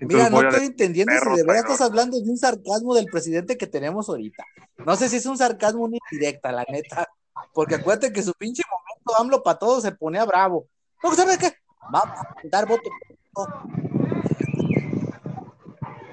[0.00, 3.66] Mira, no estoy entendiendo si de verdad estás hablando de un sarcasmo del presidente que
[3.66, 4.44] tenemos ahorita.
[4.78, 7.06] No sé si es un sarcasmo ni directa, la neta.
[7.52, 10.66] Porque acuérdate que su pinche momento AMLO para todos se ponía bravo.
[11.02, 11.54] No, ¿sabes qué?
[11.90, 12.88] Vamos a dar voto.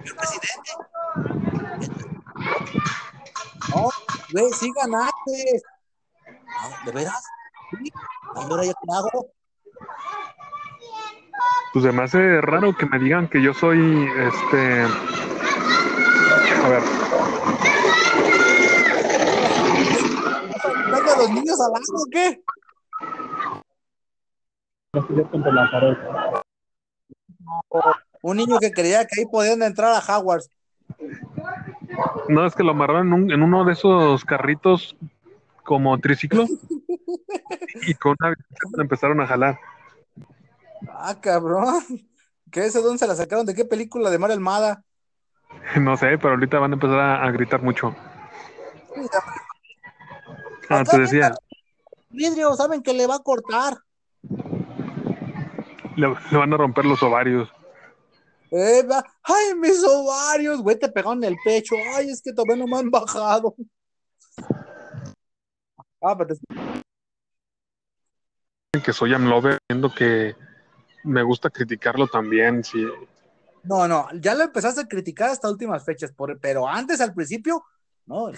[0.04, 0.72] El presidente.
[3.70, 3.90] No,
[4.34, 5.62] güey, sí ganaste.
[6.86, 7.24] ¿De veras?
[7.72, 7.92] ¿Sí?
[8.36, 9.37] ¿Ahora ya te hago?
[11.74, 14.84] Pues se me hace raro que me digan que yo soy este.
[16.64, 16.84] A ver.
[20.92, 22.42] ¿Venga los niños al lado o qué?
[28.22, 30.50] Un niño que creía que ahí podían entrar a Hogwarts.
[32.30, 34.96] No, es que lo amarraron en, en uno de esos carritos
[35.64, 36.46] como triciclo
[37.88, 38.34] y con una
[38.82, 39.60] empezaron a jalar.
[40.90, 41.82] Ah, cabrón.
[42.52, 42.74] ¿Qué es?
[42.74, 43.46] ¿Dónde se la sacaron?
[43.46, 44.84] ¿De qué película de Mar Almada?
[45.82, 47.96] No sé, pero ahorita van a empezar a, gritar mucho.
[50.70, 51.32] Ah, te decía.
[52.10, 53.78] Vidrio, saben que le va a cortar.
[55.96, 57.50] Le, van a romper los ovarios.
[58.52, 58.88] Eh,
[59.24, 61.76] ay, mis ovarios, güey, te pegaron en el pecho.
[61.96, 63.56] Ay, es que todavía no me han bajado.
[66.02, 66.36] Ah, pero
[68.84, 70.36] que soy amlover, viendo que
[71.08, 72.86] me gusta criticarlo también, sí.
[73.64, 77.64] No, no, ya lo empezaste a criticar hasta últimas fechas, por, pero antes, al principio,
[78.06, 78.32] no,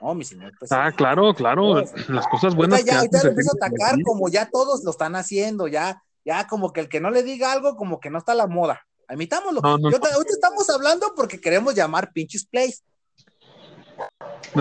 [0.00, 0.52] no, mi señor.
[0.58, 2.84] Pues, ah, claro, claro, las cosas buenas.
[2.84, 6.72] Ya, ya lo empiezo a atacar como ya todos lo están haciendo, ya, ya como
[6.72, 8.80] que el que no le diga algo, como que no está a la moda.
[9.08, 9.60] Imitámoslo.
[9.62, 12.82] yo, ahorita estamos hablando porque queremos llamar pinches plays.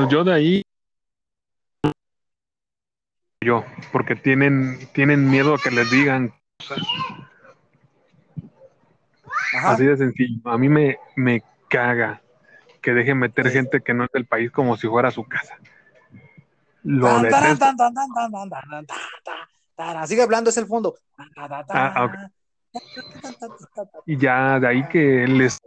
[0.10, 0.64] yo de ahí
[3.42, 6.34] yo, porque tienen, tienen miedo a que les digan
[9.64, 10.42] Así de sencillo.
[10.50, 12.22] A mí me, me caga
[12.82, 15.58] que dejen meter gente que no es del país como si fuera su casa.
[16.84, 17.22] Lo
[20.06, 20.96] Sigue hablando, es el fondo.
[24.06, 25.58] Y ya de ahí que les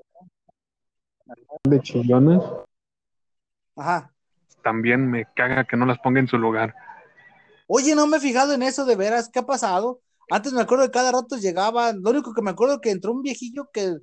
[1.64, 2.42] de chillonas.
[3.76, 4.12] Ajá.
[4.62, 6.74] También me caga que no las ponga en su lugar.
[7.66, 10.00] Oye, no me he fijado en eso de veras, ¿qué ha pasado?
[10.30, 13.22] Antes me acuerdo que cada rato llegaba, lo único que me acuerdo que entró un
[13.22, 13.96] viejillo que,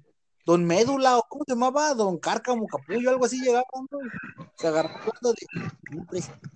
[0.45, 3.65] don Médula, o cómo se llamaba, don Cárcamo Capullo, algo así llegaba,
[4.55, 4.89] se agarró
[5.21, 6.49] de un presidente,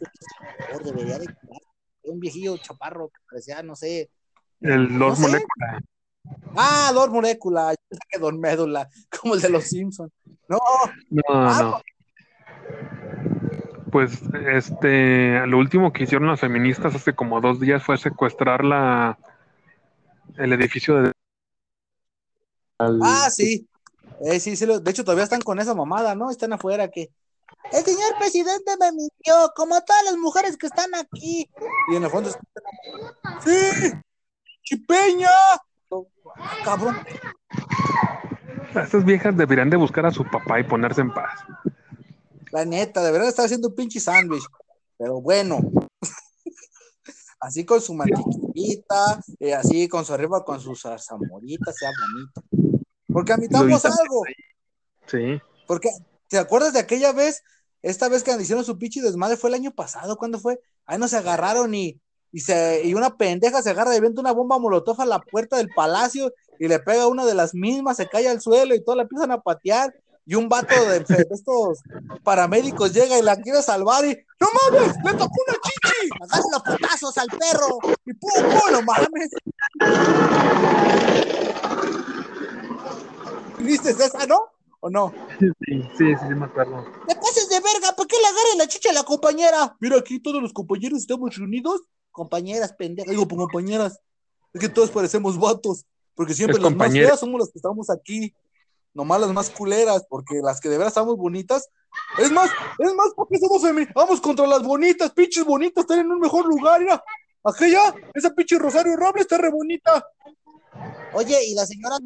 [0.84, 1.28] debería de
[2.04, 4.10] un viejillo chaparro que parecía, no sé.
[4.62, 5.82] El Lord Molecula.
[6.56, 7.76] Ah, Lord Molecula,
[8.10, 8.88] que Don Médula,
[9.22, 10.12] como el de los Simpsons.
[10.48, 10.58] No,
[11.10, 11.82] no, ah, no.
[13.92, 19.20] Pues este, lo último que hicieron las feministas hace como dos días fue secuestrar la
[20.38, 21.12] el edificio de
[22.80, 23.68] Ah, sí.
[24.26, 26.30] Eh, sí, sí, de hecho todavía están con esa mamada, ¿no?
[26.30, 27.10] Están afuera que
[27.72, 31.50] el señor presidente me mintió, como todas las mujeres que están aquí.
[31.92, 32.30] Y en el fondo,
[33.44, 33.92] ¡sí!
[34.64, 35.30] ¡Chipeña!
[36.64, 36.98] Cabrón.
[38.76, 41.42] Estas viejas deberían de buscar a su papá y ponerse en paz.
[42.52, 44.44] La neta, deberían estar haciendo un pinche sándwich.
[44.98, 45.60] Pero bueno.
[47.44, 52.44] Así con su mantiquita, eh, así con su arriba, con sus zarzamoritas, sea bonito.
[53.08, 54.24] Porque admitamos algo.
[55.08, 55.40] Sí.
[55.68, 55.90] Porque,
[56.28, 57.44] ¿te acuerdas de aquella vez
[57.84, 60.60] esta vez que hicieron su pinche desmadre fue el año pasado, ¿cuándo fue?
[60.86, 62.00] Ahí no se agarraron y,
[62.32, 65.58] y, se, y una pendeja se agarra y venta una bomba molotov a la puerta
[65.58, 68.96] del palacio y le pega una de las mismas, se cae al suelo y todos
[68.96, 69.94] la empiezan a patear.
[70.26, 71.80] Y un vato de, estos
[72.24, 74.96] paramédicos llega y la quiere salvar y ¡No mames!
[75.04, 76.10] ¡Le tocó una chichi!
[76.22, 77.80] ¡Agarra los putazos al perro!
[78.06, 78.72] ¡Y pum, pum!
[78.72, 79.30] ¡No mames!
[83.60, 84.44] ¿Viste esa, no?
[84.82, 85.14] ¿O no?
[85.40, 86.86] Sí, sí, sí, me acuerdo.
[87.08, 87.96] ¡Le pases de verga!
[87.96, 89.78] ¿Por qué le agarre la chicha a la compañera?
[89.80, 91.82] Mira, aquí todos los compañeros estamos reunidos.
[92.12, 93.10] Compañeras, pendejas.
[93.10, 94.00] Digo, compañeras.
[94.54, 95.86] Es que todos parecemos vatos.
[96.16, 98.36] Porque siempre las más feas somos los que estamos aquí.
[98.94, 100.06] Nomás las más culeras.
[100.10, 101.70] Porque las que de verdad estamos bonitas.
[102.18, 103.94] Es más, es más, porque somos femeninas.
[103.94, 105.12] Vamos contra las bonitas.
[105.12, 106.82] Pinches bonitas están en un mejor lugar.
[106.82, 107.04] Mira.
[107.46, 110.02] Aquella, esa pinche Rosario Robles está re bonita.
[111.14, 111.98] Oye, y la señora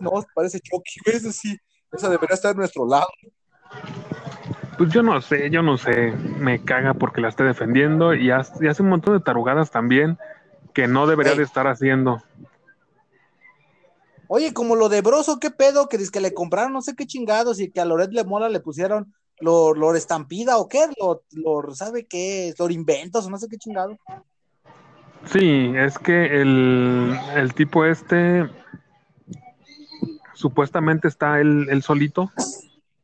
[0.00, 1.56] no, parece Chucky, ese sí,
[1.92, 3.08] esa debería estar a nuestro lado.
[4.78, 8.68] Pues yo no sé, yo no sé, me caga porque la esté defendiendo y hace,
[8.68, 10.18] hace un montón de tarugadas también
[10.72, 12.22] que no debería de estar haciendo.
[14.32, 15.88] Oye, como lo de Broso, ¿qué pedo?
[15.88, 18.48] Que dice que le compraron no sé qué chingados y que a Loret Le Mola
[18.48, 22.54] le pusieron lo, lo estampida o qué, lo, lo ¿sabe qué?
[22.56, 23.98] Lo inventos o no sé qué chingado.
[25.24, 28.48] Sí, es que el, el tipo este
[30.34, 32.30] supuestamente está él, él solito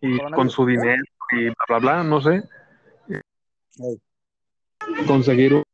[0.01, 2.45] y con su dinero y bla, bla, bla, no sé.
[5.09, 5.65] Conseguir un,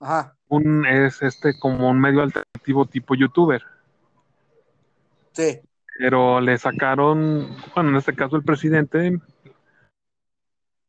[0.00, 0.35] Ajá.
[0.48, 3.62] Un, es este como un medio alternativo tipo youtuber.
[5.32, 5.60] Sí.
[5.98, 9.18] Pero le sacaron, bueno, en este caso el presidente,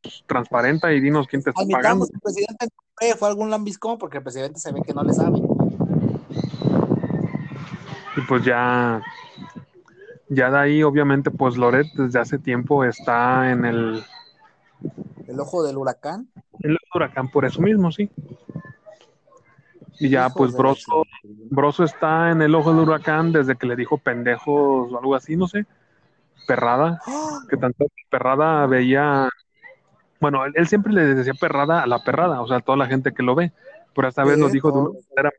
[0.02, 2.06] pues, transparenta y dinos quién te está pagando.
[2.06, 2.68] El presidente
[3.18, 5.40] fue algún lambiscón porque el presidente se ve que no le sabe.
[8.18, 9.02] Y pues ya,
[10.28, 14.04] ya de ahí, obviamente, pues Loret desde hace tiempo está en el...
[15.28, 16.28] ¿El ojo del huracán?
[16.60, 18.10] El ojo del huracán, por eso mismo, sí.
[20.00, 21.04] Y ya, pues Broso,
[21.50, 25.36] Broso está en el ojo del huracán desde que le dijo pendejos o algo así,
[25.36, 25.66] no sé.
[26.48, 27.00] Perrada,
[27.50, 29.30] que tanto Perrada veía.
[30.20, 33.14] Bueno, él, siempre le decía perrada a la perrada, o sea, a toda la gente
[33.14, 33.52] que lo ve.
[33.94, 35.32] Pero esta vez lo dijo de una manera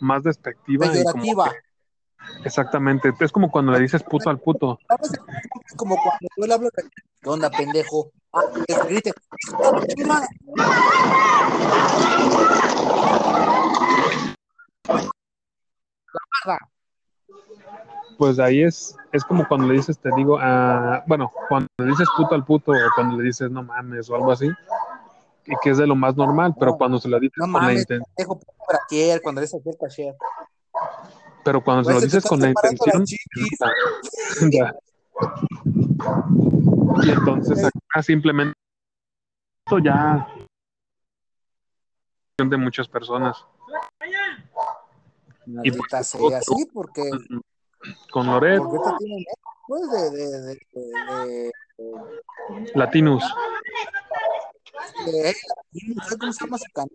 [0.00, 0.86] más despectiva.
[0.86, 1.44] Y como
[2.44, 4.78] Exactamente, es como cuando le dices puto al puto.
[5.66, 6.84] Es como cuando yo le hablo de
[7.22, 8.10] ¿qué onda, pendejo?
[8.32, 8.42] Ah,
[8.88, 9.12] grite.
[18.18, 22.08] Pues ahí es, es como cuando le dices, te digo, uh, bueno, cuando le dices
[22.16, 24.48] puto al puto o cuando le dices no mames o algo así,
[25.46, 28.40] y que es de lo más normal, pero cuando se lo dices no mames, pendejo,
[29.22, 29.62] cuando le dices
[31.46, 33.04] pero cuando se lo dices con la intención.
[34.50, 34.74] ya.
[37.04, 38.58] Y entonces acá simplemente
[39.64, 40.26] esto ya
[42.36, 43.46] de muchas personas.
[45.62, 47.08] y pues, sea así porque
[48.10, 48.60] con Loret
[49.68, 51.52] pues de, de, de, de
[52.74, 53.22] Latinus.
[56.18, 56.90] ¿Cómo se llama su canal?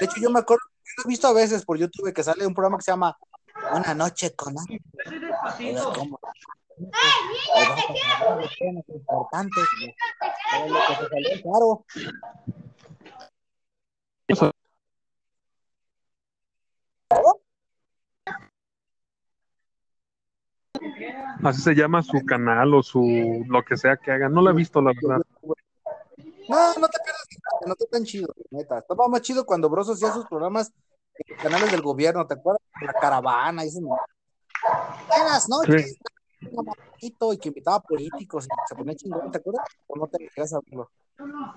[0.00, 0.62] De hecho, yo me acuerdo,
[0.96, 3.18] lo he visto a veces por YouTube que sale un programa que se llama
[3.74, 4.54] una noche con
[5.94, 6.18] como
[8.88, 9.64] importantes
[11.42, 11.84] claro
[21.42, 24.32] Así se llama su canal o su lo que sea que hagan.
[24.32, 25.22] No lo he visto, la verdad.
[26.48, 27.26] No, no te pierdas,
[27.66, 28.78] no está tan chido, neta.
[28.78, 30.72] Estaba más chido cuando Broso hacía sus programas
[31.42, 32.62] canales del gobierno, ¿te acuerdas?
[32.80, 33.80] La caravana, y eso.
[35.08, 35.96] Buenas noches.
[37.00, 39.66] Y que invitaba políticos y se ponía chingón, ¿te acuerdas?
[39.86, 40.90] ¿O no te a verlo?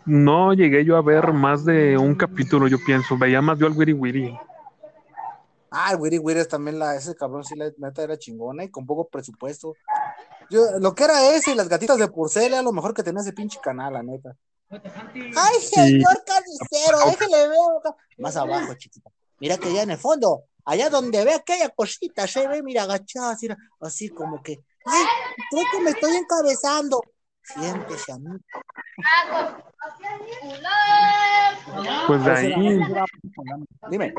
[0.06, 3.18] No llegué yo a ver más de un capítulo, yo pienso.
[3.18, 4.38] Veía más yo al Wiri Wiri.
[5.72, 8.70] Ah, el Wiri Wiri es también la, ese cabrón sí la neta era chingona y
[8.70, 9.74] con poco presupuesto.
[10.50, 13.34] Yo, lo que era ese y las gatitas de porcela, lo mejor que tenía ese
[13.34, 14.36] pinche canal, la neta.
[14.70, 17.94] Ay, señor carnicero, déjale ver.
[18.18, 19.10] Más abajo, chiquita.
[19.40, 23.32] Mira que allá en el fondo, allá donde ve aquella cosita, se ve, mira, agachada,
[23.32, 23.48] así,
[23.82, 25.04] así como que, ay,
[25.50, 27.02] creo que me estoy encabezando.
[27.44, 28.32] Siéntese a mí.
[32.08, 32.80] Pues de ahí.
[33.90, 34.14] Dime.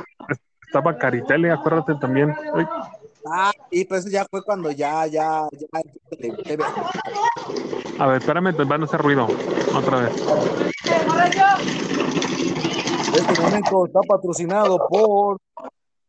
[0.66, 2.34] Estaba Caritele, acuérdate también.
[3.28, 5.66] Ah, y pues ya fue cuando ya, ya, ya.
[7.98, 9.26] A ver, espérame, van a hacer ruido.
[9.74, 10.12] Otra vez.
[13.16, 15.38] Este momento está patrocinado por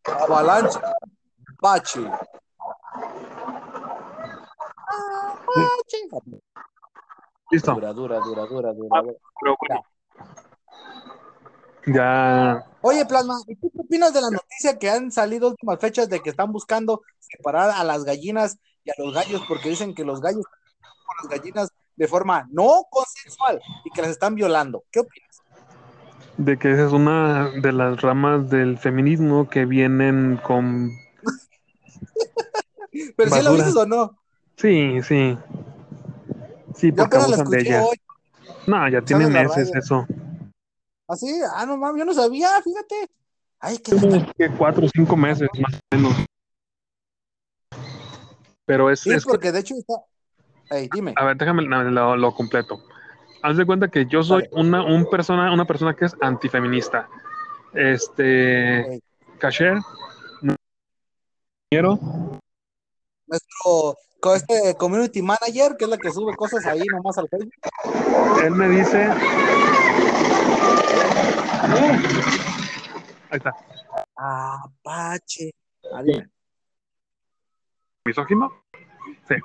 [0.04, 0.78] Avalanche
[1.62, 2.02] Pache.
[7.50, 7.74] Listo.
[7.76, 8.90] Dura, dura, dura, dura, dura.
[8.92, 9.82] Ah,
[11.86, 12.66] ya.
[12.82, 16.20] Oye, Plasma, ¿y tú qué opinas de la noticia que han salido últimas fechas de
[16.20, 20.20] que están buscando separar a las gallinas y a los gallos porque dicen que los
[20.20, 24.84] gallos con las gallinas de forma no consensual y que las están violando?
[24.92, 25.42] ¿Qué opinas?
[26.38, 30.92] De que esa es una de las ramas del feminismo que vienen con.
[33.16, 34.20] ¿Pero si lo dices o no?
[34.56, 35.38] Sí, sí.
[36.76, 37.84] Sí, porque abusan de ella.
[38.68, 40.06] No, ya tiene meses eso.
[41.08, 41.40] ¿Ah, sí?
[41.56, 43.10] Ah, no mames, yo no sabía, fíjate.
[43.60, 43.96] Ay, qué
[44.38, 46.26] que cuatro o cinco meses más o menos.
[48.66, 49.00] Pero es.
[49.00, 49.96] Sí, porque de hecho está.
[50.70, 51.14] Hey, dime.
[51.16, 52.84] A ver, déjame lo, completo.
[53.42, 57.08] Haz de cuenta que yo soy una, un persona, una persona que es antifeminista.
[57.74, 59.02] Este.
[59.38, 59.78] Casher.
[61.70, 62.00] Quiero.
[63.28, 63.98] Nuestro
[64.36, 67.54] este community manager, que es la que sube cosas ahí nomás al Facebook.
[68.44, 69.08] Él me dice
[73.30, 73.54] Ahí está.
[74.16, 75.52] Apache.
[78.06, 78.64] ¿Misógino?
[79.28, 79.36] Sí.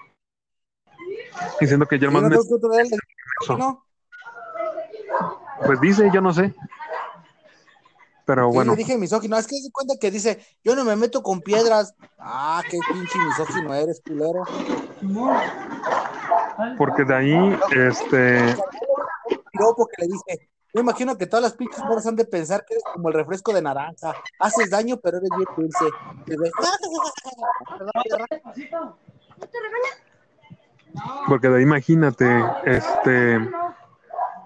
[1.61, 2.37] Diciendo que yo más me...
[5.67, 6.55] Pues dice, yo no sé.
[8.25, 8.73] Pero bueno.
[8.73, 11.95] Yo dije misógino, es que se cuenta que dice, yo no me meto con piedras.
[12.19, 14.45] Ah, qué pinche misógino eres, culero.
[16.79, 18.57] Porque de ahí, este.
[19.77, 22.85] Porque le dije, me imagino que todas las pinches morras han de pensar que eres
[22.93, 24.15] como el refresco de naranja.
[24.39, 25.85] Haces daño, pero eres bien dulce.
[31.29, 32.27] Porque de ahí imagínate,
[32.65, 33.39] este,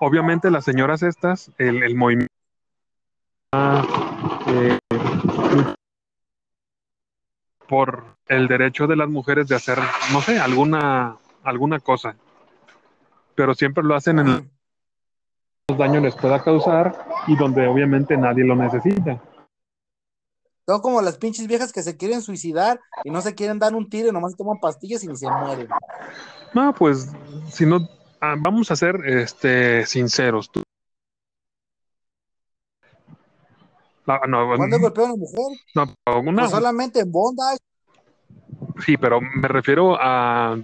[0.00, 2.32] obviamente las señoras estas, el, el movimiento
[4.48, 4.78] eh,
[7.68, 9.78] por el derecho de las mujeres de hacer,
[10.12, 12.16] no sé, alguna, alguna cosa.
[13.35, 18.54] Pero siempre lo hacen en el daño les pueda causar y donde obviamente nadie lo
[18.54, 19.20] necesita.
[20.64, 23.88] Son como las pinches viejas que se quieren suicidar y no se quieren dar un
[23.88, 25.68] tiro y nomás toman pastillas y ni se mueren.
[26.54, 27.12] No, pues,
[27.50, 27.88] si no,
[28.20, 30.50] ah, vamos a ser este, sinceros.
[34.04, 35.59] ¿Cuándo golpeó a una mujer?
[35.74, 36.42] No, una...
[36.42, 37.59] Pues solamente en bondage.
[38.85, 40.56] Sí, pero me refiero a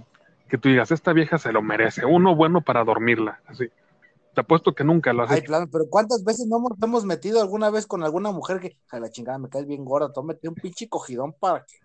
[0.47, 3.69] que tú digas, esta vieja se lo merece, uno bueno para dormirla, así.
[4.33, 7.69] Te apuesto que nunca lo has Ay, pero ¿cuántas veces no hemos, hemos, metido alguna
[7.69, 10.87] vez con alguna mujer que, a la chingada, me caes bien gorda, tómate un pinche
[10.89, 11.75] cogidón para que...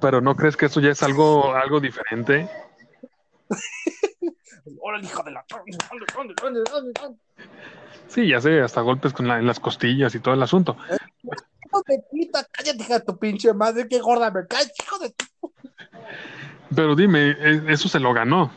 [0.00, 2.48] Pero ¿no crees que eso ya es algo, algo diferente?
[5.02, 5.44] Hijo de la...
[8.08, 10.76] Sí, ya sé, hasta golpes con la, en las costillas y todo el asunto.
[11.86, 15.14] Pepita, cállate, hija tu pinche madre, qué gorda me caes, hijo de...
[16.74, 18.52] Pero dime, e, eso se lo ganó.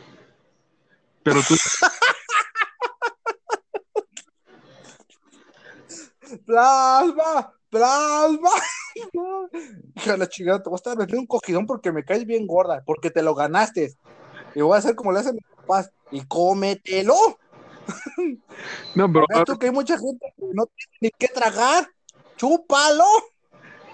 [1.22, 1.54] Pero tú...
[6.46, 8.50] plasma, plasma.
[9.96, 12.82] Hija la chingada, te voy a estar metiendo un cogidón porque me caes bien gorda,
[12.84, 13.94] porque te lo ganaste.
[14.54, 17.14] Y voy a hacer como le hacen mis papás, y cómetelo.
[18.94, 19.26] No, bro.
[19.28, 21.86] Esto que hay mucha gente que no tiene ni qué tragar.
[22.36, 23.04] ¡Chúpalo!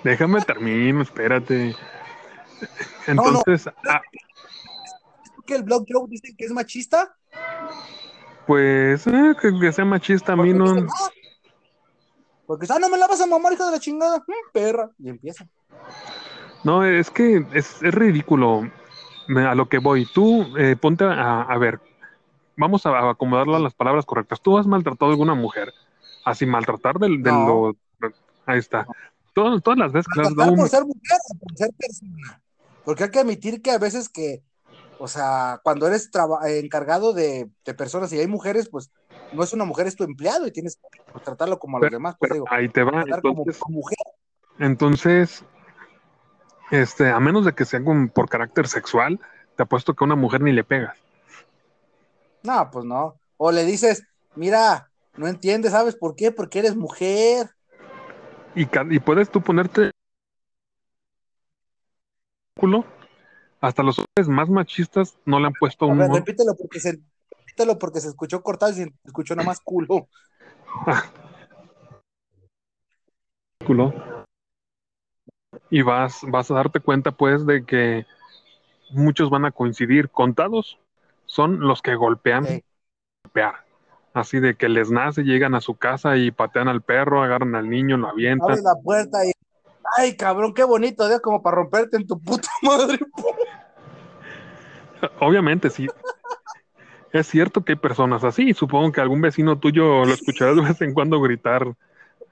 [0.05, 1.75] Déjame termino, espérate.
[3.07, 3.67] Entonces.
[3.67, 4.01] No, Ah...
[5.47, 7.17] ¿Que el blog Joe dice que es machista?
[8.47, 10.87] Pues, eh, que, sea machista a mí no.
[12.47, 14.91] Porque, ah, no me la vas a mamar, hija de la chingada, mm, perra.
[14.99, 15.49] Y empieza.
[16.65, 18.71] No, es que es, ridículo.
[19.29, 21.81] A lo que voy, tú eh, ponte a, ver,
[22.57, 24.41] vamos a acomodarlo a las palabras correctas.
[24.41, 25.73] ¿Tú has maltratado a alguna mujer?
[26.25, 27.77] Así maltratar del, de lo...
[28.47, 28.87] Ahí está.
[29.33, 32.43] Todas, todas las veces que has dado por ser mujer por ser persona.
[32.85, 34.43] Porque hay que admitir que a veces que,
[34.99, 36.11] o sea, cuando eres
[36.47, 38.91] encargado de, personas y hay mujeres, pues
[39.33, 42.17] no es una mujer, es tu empleado y tienes que tratarlo como a los demás.
[42.19, 43.03] Pues, digo, ahí te va.
[43.03, 43.99] Entonces, como mujer.
[44.59, 45.45] Entonces,
[46.71, 47.81] este, a menos de que sea
[48.13, 49.21] por carácter sexual,
[49.57, 50.97] te apuesto que a una mujer ni le pegas.
[52.43, 53.19] No, pues no.
[53.37, 56.33] O le dices, mira, no entiendes, ¿sabes por qué?
[56.33, 57.51] Porque eres mujer.
[58.55, 59.91] Y, y puedes tú ponerte
[62.57, 62.85] culo.
[63.61, 65.99] Hasta los hombres más machistas no le han puesto un.
[65.99, 66.99] repítelo porque se,
[67.39, 70.09] repítelo porque se escuchó cortado y se escuchó nada más culo.
[73.67, 74.20] culo
[75.71, 78.07] y vas, vas a darte cuenta pues de que
[78.91, 80.79] muchos van a coincidir, contados
[81.27, 82.63] son los que golpean,
[83.25, 83.65] golpear.
[84.13, 87.71] Así de que les nace, llegan a su casa y patean al perro, agarran al
[87.71, 88.51] niño, lo avientan.
[88.51, 89.31] Abre la puerta y,
[89.97, 92.99] ay cabrón, qué bonito, es como para romperte en tu puta madre.
[95.21, 95.87] Obviamente, sí.
[97.13, 98.53] es cierto que hay personas así.
[98.53, 101.65] Supongo que algún vecino tuyo lo escuchará de vez en cuando gritar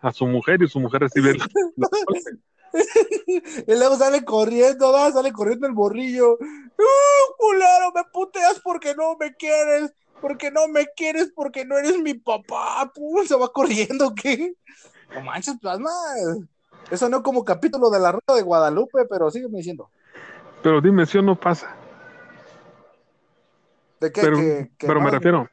[0.03, 1.37] a su mujer y su mujer recibe
[3.67, 5.11] y luego sale corriendo, ¿va?
[5.13, 6.35] sale corriendo el borrillo.
[6.35, 7.93] ¡Uh, culero!
[7.95, 12.91] Me puteas porque no me quieres, porque no me quieres, porque no eres mi papá.
[12.95, 14.55] Pum, se va corriendo, ¿qué?
[15.15, 15.91] No manches, plasma.
[16.91, 19.91] Eso no como capítulo de la ruta de Guadalupe, pero sígueme diciendo.
[20.63, 21.75] Pero dime, si o no pasa.
[24.01, 24.21] ¿De qué?
[24.21, 24.39] Pero,
[24.79, 25.49] pero me refiero,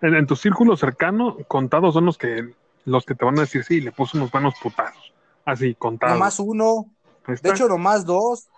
[0.00, 2.54] en, tu círculo cercano, contados son los que
[2.84, 5.07] los que te van a decir, sí, le puso unos buenos putazos.
[5.48, 6.12] Así, contado.
[6.12, 6.94] Nomás uno.
[7.26, 8.48] De hecho, nomás dos.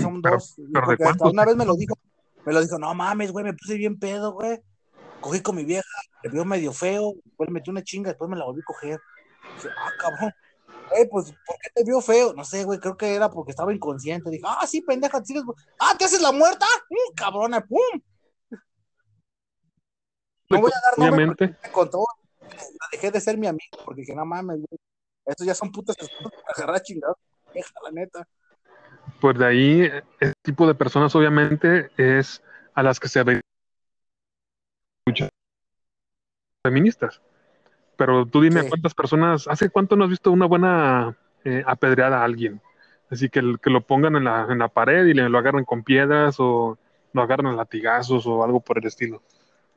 [0.00, 0.54] son dos.
[1.20, 1.94] una vez me lo dijo.
[2.44, 4.60] Me lo dijo, no mames, güey, me puse bien pedo, güey.
[5.20, 5.88] Cogí con mi vieja,
[6.22, 9.00] le vio medio feo, después le metí una chinga, después me la volví a coger.
[9.56, 10.32] Dije, ah, cabrón.
[10.90, 12.32] Güey, pues, ¿por qué te vio feo?
[12.32, 14.30] No sé, güey, creo que era porque estaba inconsciente.
[14.30, 15.34] Dije, ah, sí, pendeja, ¿sí
[15.80, 16.66] Ah, ¿te haces la muerta?
[16.88, 17.60] ¡Pum, cabrona!
[17.60, 18.00] ¡Pum!
[20.48, 21.56] No voy a dar nombre
[22.92, 24.78] dejé de ser mi amigo, porque dije, no mames, güey.
[25.26, 25.96] Estos ya son putas
[26.54, 27.16] agarrar chingados.
[27.84, 28.26] La neta.
[29.20, 32.42] Pues de ahí, ese tipo de personas, obviamente, es
[32.74, 33.40] a las que se ven
[35.06, 35.30] muchas
[36.64, 37.20] feministas.
[37.96, 42.24] Pero tú dime cuántas personas, ¿hace cuánto no has visto una buena eh, apedreada a
[42.24, 42.60] alguien?
[43.10, 45.82] Así que, que lo pongan en la, en la pared y le, lo agarren con
[45.82, 46.76] piedras o
[47.12, 49.22] lo agarren a latigazos o algo por el estilo.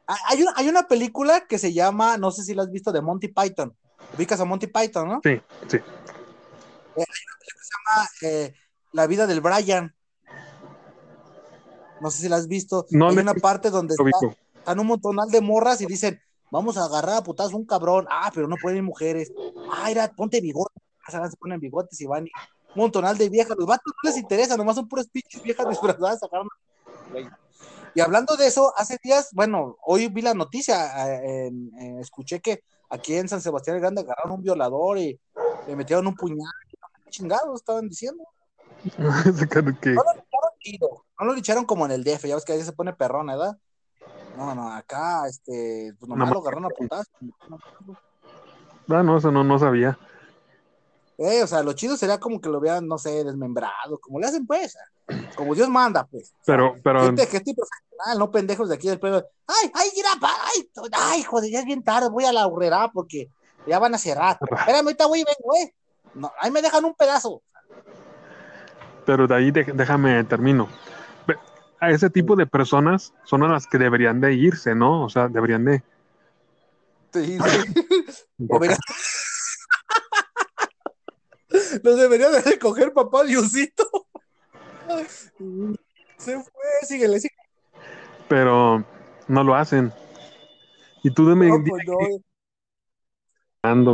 [0.08, 2.92] Ah, hay una, hay una película que se llama, no sé si la has visto,
[2.92, 3.74] de Monty Python.
[4.16, 5.22] Ubicas a Monty Python, ¿no?
[5.24, 5.78] Sí, sí.
[5.78, 5.84] Eh,
[6.96, 8.54] hay una película que se llama eh,
[8.92, 9.96] La vida del Brian.
[12.02, 12.86] No sé si la has visto.
[12.92, 13.96] No, hay una parte donde
[14.58, 16.22] están un montonal de morras y dicen,
[16.52, 18.08] vamos a agarrar a putazo un cabrón.
[18.10, 19.32] Ah, pero no pueden ir mujeres.
[19.72, 20.74] Ah, mira, ponte bigote.
[21.08, 22.32] Se ponen bigotes y van y...
[22.76, 23.58] un montonal de viejas.
[23.58, 26.20] Los vatos no les interesa, nomás son puras pinches viejas disfrazadas.
[26.20, 26.48] Sacaron...
[27.96, 31.52] Y hablando de eso, hace días, bueno, hoy vi la noticia, eh,
[32.00, 35.20] escuché que aquí en San Sebastián el Grande agarraron un violador y
[35.68, 36.48] le metieron un puñal.
[37.10, 38.24] Chingados, estaban diciendo.
[38.98, 39.12] no,
[41.26, 43.58] lo echaron como en el DF, ya ves que ahí se pone perrón, ¿verdad?
[44.38, 47.12] No, no, acá, este, pues nomás lo agarraron a putazo.
[48.88, 50.00] Ah, no, eso no, no sabía.
[51.18, 54.28] Eh, o sea, lo chido sería como que lo vean, no sé, desmembrado, como le
[54.28, 54.78] hacen pues,
[55.36, 56.34] como Dios manda, pues.
[56.46, 57.04] Pero, pero.
[57.04, 59.26] Gente, gente profesional, no pendejos de aquí del pueblo.
[59.48, 63.30] Ay, ay, mira, ay, ay, joder, ya es bien tarde, voy a la horrera porque
[63.68, 64.38] ya van a cerrar.
[64.42, 65.74] Espérame, ahorita voy y vengo, güey.
[66.14, 67.42] No, ahí me dejan un pedazo.
[69.06, 70.70] Pero de ahí déjame termino.
[71.82, 75.04] A ese tipo de personas son a las que deberían de irse, ¿no?
[75.04, 75.82] O sea, deberían de.
[77.14, 77.38] Sí,
[81.84, 83.90] Los debería de recoger papá Diosito.
[86.18, 87.50] Se fue, síguele, síguele.
[88.28, 88.84] Pero
[89.28, 89.94] no lo hacen.
[91.04, 91.86] Y tú dime, no, pues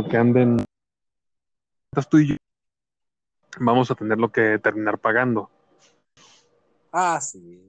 [0.08, 0.64] que anden
[2.10, 2.36] tú y yo
[3.58, 5.50] vamos a tener lo que terminar pagando.
[6.92, 7.62] Ah, sí.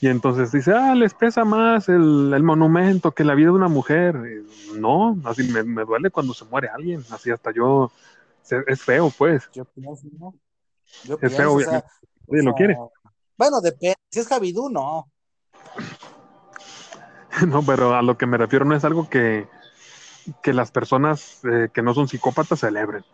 [0.00, 3.68] Y entonces dice, ah, les pesa más el, el monumento que la vida de una
[3.68, 4.16] mujer.
[4.76, 7.04] No, así me, me, duele cuando se muere alguien.
[7.10, 7.92] Así hasta yo
[8.66, 9.50] es feo, pues.
[9.52, 10.34] Yo pienso, ¿no?
[11.20, 11.84] Es feo, o sea,
[12.28, 12.76] lo quiere.
[13.36, 13.96] Bueno, depende.
[14.10, 15.10] Si es Javidú, no.
[17.46, 19.48] no, pero a lo que me refiero no es algo que,
[20.42, 23.04] que las personas eh, que no son psicópatas celebren.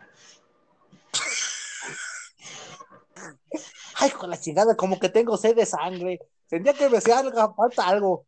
[3.99, 6.19] Ay, con la chingada, como que tengo sed de sangre.
[6.47, 8.25] Sentía que me hacía algo, falta algo.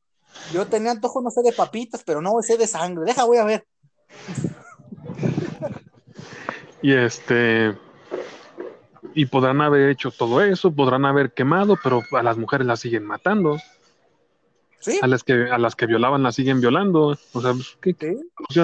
[0.52, 3.06] Yo tenía antojo, no sé, de papitas, pero no, sed de sangre.
[3.06, 3.68] Deja, voy a ver.
[6.82, 7.78] Y este.
[9.14, 13.06] Y podrán haber hecho todo eso, podrán haber quemado, pero a las mujeres las siguen
[13.06, 13.58] matando.
[14.80, 15.00] ¿Sí?
[15.02, 17.18] A las que, a las que violaban las siguen violando.
[17.34, 17.96] O sea, pues, ¿qué,
[18.50, 18.62] ¿Sí?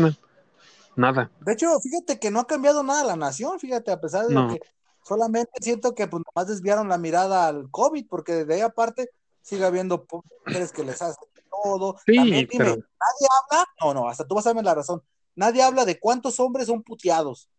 [0.95, 1.29] Nada.
[1.41, 4.47] De hecho, fíjate que no ha cambiado nada la nación, fíjate, a pesar de lo
[4.47, 4.59] que
[5.03, 9.09] solamente siento que pues nomás desviaron la mirada al COVID, porque de ahí aparte
[9.41, 10.05] sigue habiendo
[10.45, 11.27] mujeres que les hacen
[11.63, 11.97] todo.
[12.05, 15.03] Sí, nadie habla, no, no, hasta tú vas a ver la razón.
[15.35, 17.49] Nadie habla de cuántos hombres son puteados.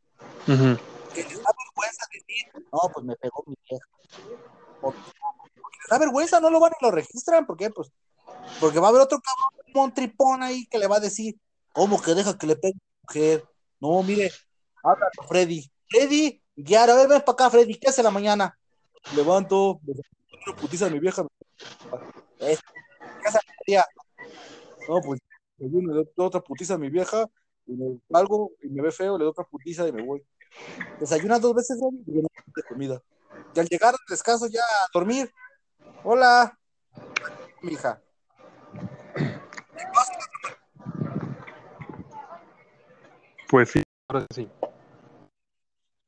[0.47, 1.51] Que les da
[1.97, 3.87] vergüenza decir, no, pues me pegó mi vieja.
[4.81, 5.01] Porque
[5.91, 7.71] da vergüenza, no lo van y lo registran, ¿por qué?
[7.71, 7.91] Pues
[8.61, 11.37] porque va a haber otro cabrón, un tripón ahí que le va a decir,
[11.73, 13.45] ¿cómo que deja que le pegue mujer.
[13.81, 14.31] No, mire,
[14.83, 15.71] habla Freddy.
[15.89, 18.59] Freddy, guiar, a ver, ven para acá, Freddy, ¿qué hace la mañana?
[19.15, 21.23] Levanto, me putiza a mi vieja.
[24.89, 25.21] No, pues,
[25.59, 27.27] le doy otra putiza a mi vieja,
[27.67, 30.25] y me salgo y me ve feo, le doy otra putiza y me voy.
[31.01, 33.03] Desayuna dos veces y de comida.
[33.55, 35.31] Y al llegar al descanso ya a dormir,
[36.03, 36.59] hola,
[37.63, 38.01] mi hija.
[43.49, 44.51] Pues sí, ahora sí.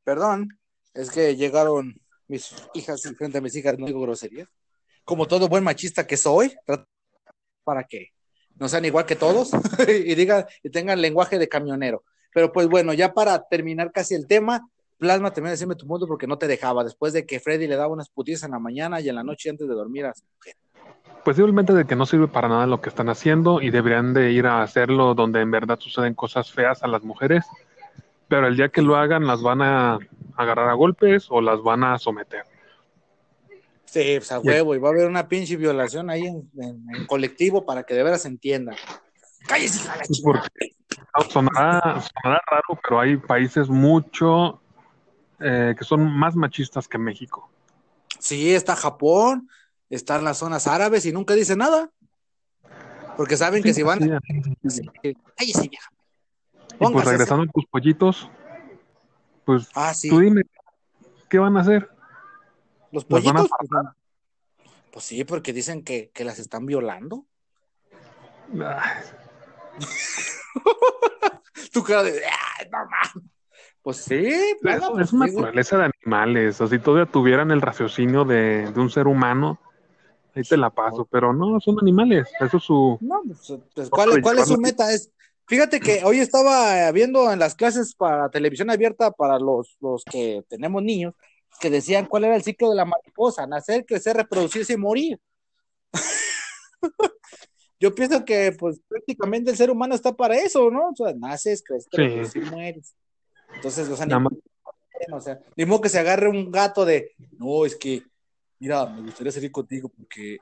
[0.04, 0.58] Perdón,
[0.94, 4.48] es que llegaron mis hijas frente a mis hijas, no digo groserías.
[5.04, 6.54] Como todo buen machista que soy,
[7.64, 8.12] para que
[8.56, 9.50] no sean igual que todos
[9.88, 12.04] y digan y tengan lenguaje de camionero.
[12.32, 14.68] Pero pues bueno, ya para terminar casi el tema,
[14.98, 17.92] Plasma de decirme tu mundo porque no te dejaba, después de que Freddy le daba
[17.92, 20.56] unas putizas en la mañana y en la noche antes de dormir a su mujer.
[21.24, 24.32] Pues simplemente de que no sirve para nada lo que están haciendo y deberían de
[24.32, 27.44] ir a hacerlo donde en verdad suceden cosas feas a las mujeres,
[28.26, 29.98] pero el día que lo hagan las van a
[30.36, 32.42] agarrar a golpes o las van a someter.
[33.84, 36.50] Sí, pues a huevo, y va a haber una pinche violación ahí en,
[37.06, 38.74] colectivo para que de veras se entienda.
[39.48, 40.76] Cállese, hija Porque
[41.30, 44.60] sonará, raro, pero hay países mucho
[45.40, 47.50] eh, que son más machistas que México.
[48.18, 49.48] Sí, está Japón,
[49.88, 51.90] están las zonas árabes y nunca dicen nada.
[53.16, 53.98] Porque saben que si van.
[53.98, 55.90] Cállese, vieja.
[56.80, 58.30] Y pues regresando a tus pollitos,
[59.44, 60.42] pues ah, tú dime,
[61.28, 61.90] ¿qué van a hacer?
[62.92, 63.48] ¿Los pollitos?
[63.58, 63.70] Pues,
[64.92, 67.26] pues, sí, porque dicen que, que las están violando.
[71.72, 72.20] tu cara de.
[72.70, 72.78] no
[73.82, 74.56] Pues sí, es,
[75.00, 76.60] es una naturaleza de animales.
[76.60, 79.58] O si todavía tuvieran el raciocinio de, de un ser humano,
[80.34, 82.98] ahí te la paso, pero no, son animales, eso es su...
[83.00, 84.92] No, pues, pues, ¿cuál, ¿cuál, es su meta?
[84.92, 85.10] Es,
[85.46, 90.44] fíjate que hoy estaba viendo en las clases para televisión abierta para los, los que
[90.48, 91.14] tenemos niños,
[91.60, 95.18] que decían cuál era el ciclo de la mariposa, nacer, crecer, reproducirse y morir.
[97.80, 100.90] Yo pienso que pues prácticamente el ser humano está para eso, ¿no?
[100.90, 102.94] O sea, naces, creces, y mueres.
[103.54, 104.40] Entonces los animales,
[105.12, 108.02] o sea, ni modo que se agarre un gato de, no, es que
[108.58, 110.38] mira, me gustaría salir contigo porque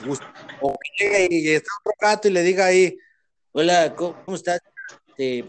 [0.00, 0.32] me gusta.
[0.60, 2.96] O que y está otro gato y le diga ahí,
[3.52, 4.60] hola, ¿cómo, estás?
[5.16, 5.48] quiero,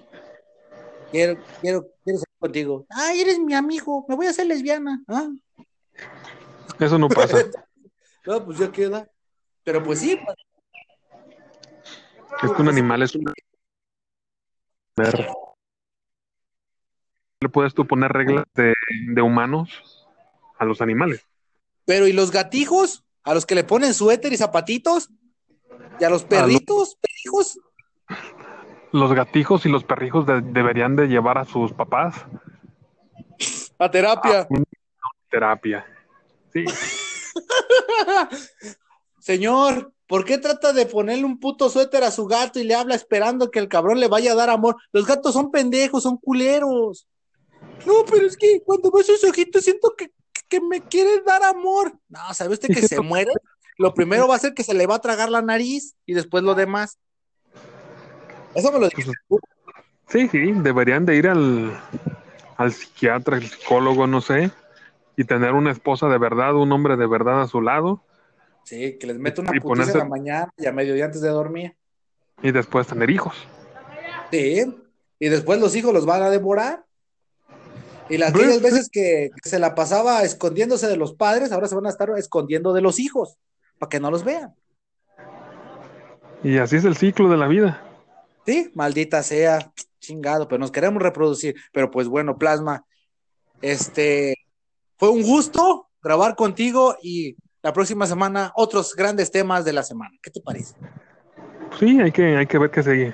[1.12, 2.86] quiero, quiero salir contigo.
[2.90, 5.04] Ay, eres mi amigo, me voy a hacer lesbiana.
[5.08, 5.30] ¿ah?
[6.80, 7.38] Eso no pasa.
[8.26, 9.10] no, pues ya queda.
[9.64, 10.20] Pero pues sí.
[12.42, 13.32] Es que un animal es un...
[17.40, 18.74] ¿Le puedes tú poner reglas de,
[19.08, 20.08] de humanos
[20.58, 21.26] a los animales?
[21.86, 23.04] Pero ¿y los gatijos?
[23.24, 25.10] ¿A los que le ponen suéter y zapatitos?
[26.00, 27.60] ¿Y a los perritos, perrijos?
[28.92, 32.26] Los gatijos y los perrijos deberían de llevar a sus papás.
[33.80, 34.42] A terapia.
[34.42, 34.48] A
[35.30, 35.86] terapia.
[36.52, 36.66] Sí.
[39.20, 42.94] Señor, ¿por qué trata de ponerle un puto suéter a su gato y le habla
[42.94, 44.76] esperando que el cabrón le vaya a dar amor?
[44.92, 47.08] Los gatos son pendejos, son culeros.
[47.88, 50.12] No, pero es que cuando veo sus ojitos siento que
[50.48, 51.98] que me quiere dar amor.
[52.10, 53.32] No, ¿sabe usted que se muere?
[53.80, 56.44] Lo primero va a ser que se le va a tragar la nariz y después
[56.44, 57.00] lo demás.
[58.54, 59.12] Eso me lo dijo.
[60.10, 61.76] Sí, sí, deberían de ir al,
[62.58, 64.52] al psiquiatra, al psicólogo, no sé,
[65.18, 68.04] y tener una esposa de verdad, un hombre de verdad a su lado.
[68.64, 71.76] Sí, que les mete una putiza en la mañana y a mediodía antes de dormir.
[72.42, 73.36] Y después tener hijos.
[74.32, 74.64] Sí,
[75.20, 76.86] y después los hijos los van a devorar.
[78.10, 81.86] Y las 10 veces que, se la pasaba escondiéndose de los padres, ahora se van
[81.86, 83.38] a estar escondiendo de los hijos,
[83.80, 84.54] para que no los vean.
[86.44, 87.82] Y así es el ciclo de la vida.
[88.46, 91.56] Sí, maldita sea, chingado, pero nos queremos reproducir.
[91.72, 92.86] Pero pues bueno, Plasma,
[93.62, 94.36] este,
[94.98, 100.16] fue un gusto grabar contigo y la próxima semana otros grandes temas de la semana.
[100.22, 100.76] ¿Qué te parece?
[101.80, 103.14] Sí, hay que, hay que ver qué sigue.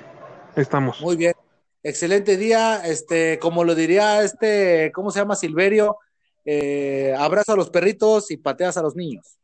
[0.56, 1.00] Estamos.
[1.00, 1.34] Muy bien.
[1.82, 2.84] Excelente día.
[2.84, 5.36] Este, como lo diría este, ¿cómo se llama?
[5.36, 5.98] Silverio.
[6.44, 9.38] Eh, abraza a los perritos y pateas a los niños.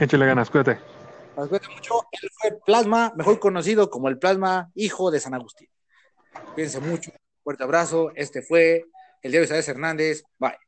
[0.00, 0.78] Échale ganas, cuídate.
[1.34, 2.06] Cuídate mucho.
[2.12, 5.68] Él fue Plasma, mejor conocido como el Plasma, hijo de San Agustín.
[6.54, 7.10] Cuídense mucho.
[7.42, 8.12] Fuerte abrazo.
[8.14, 8.84] Este fue
[9.20, 10.22] el Diario Isabel Hernández.
[10.38, 10.63] Bye.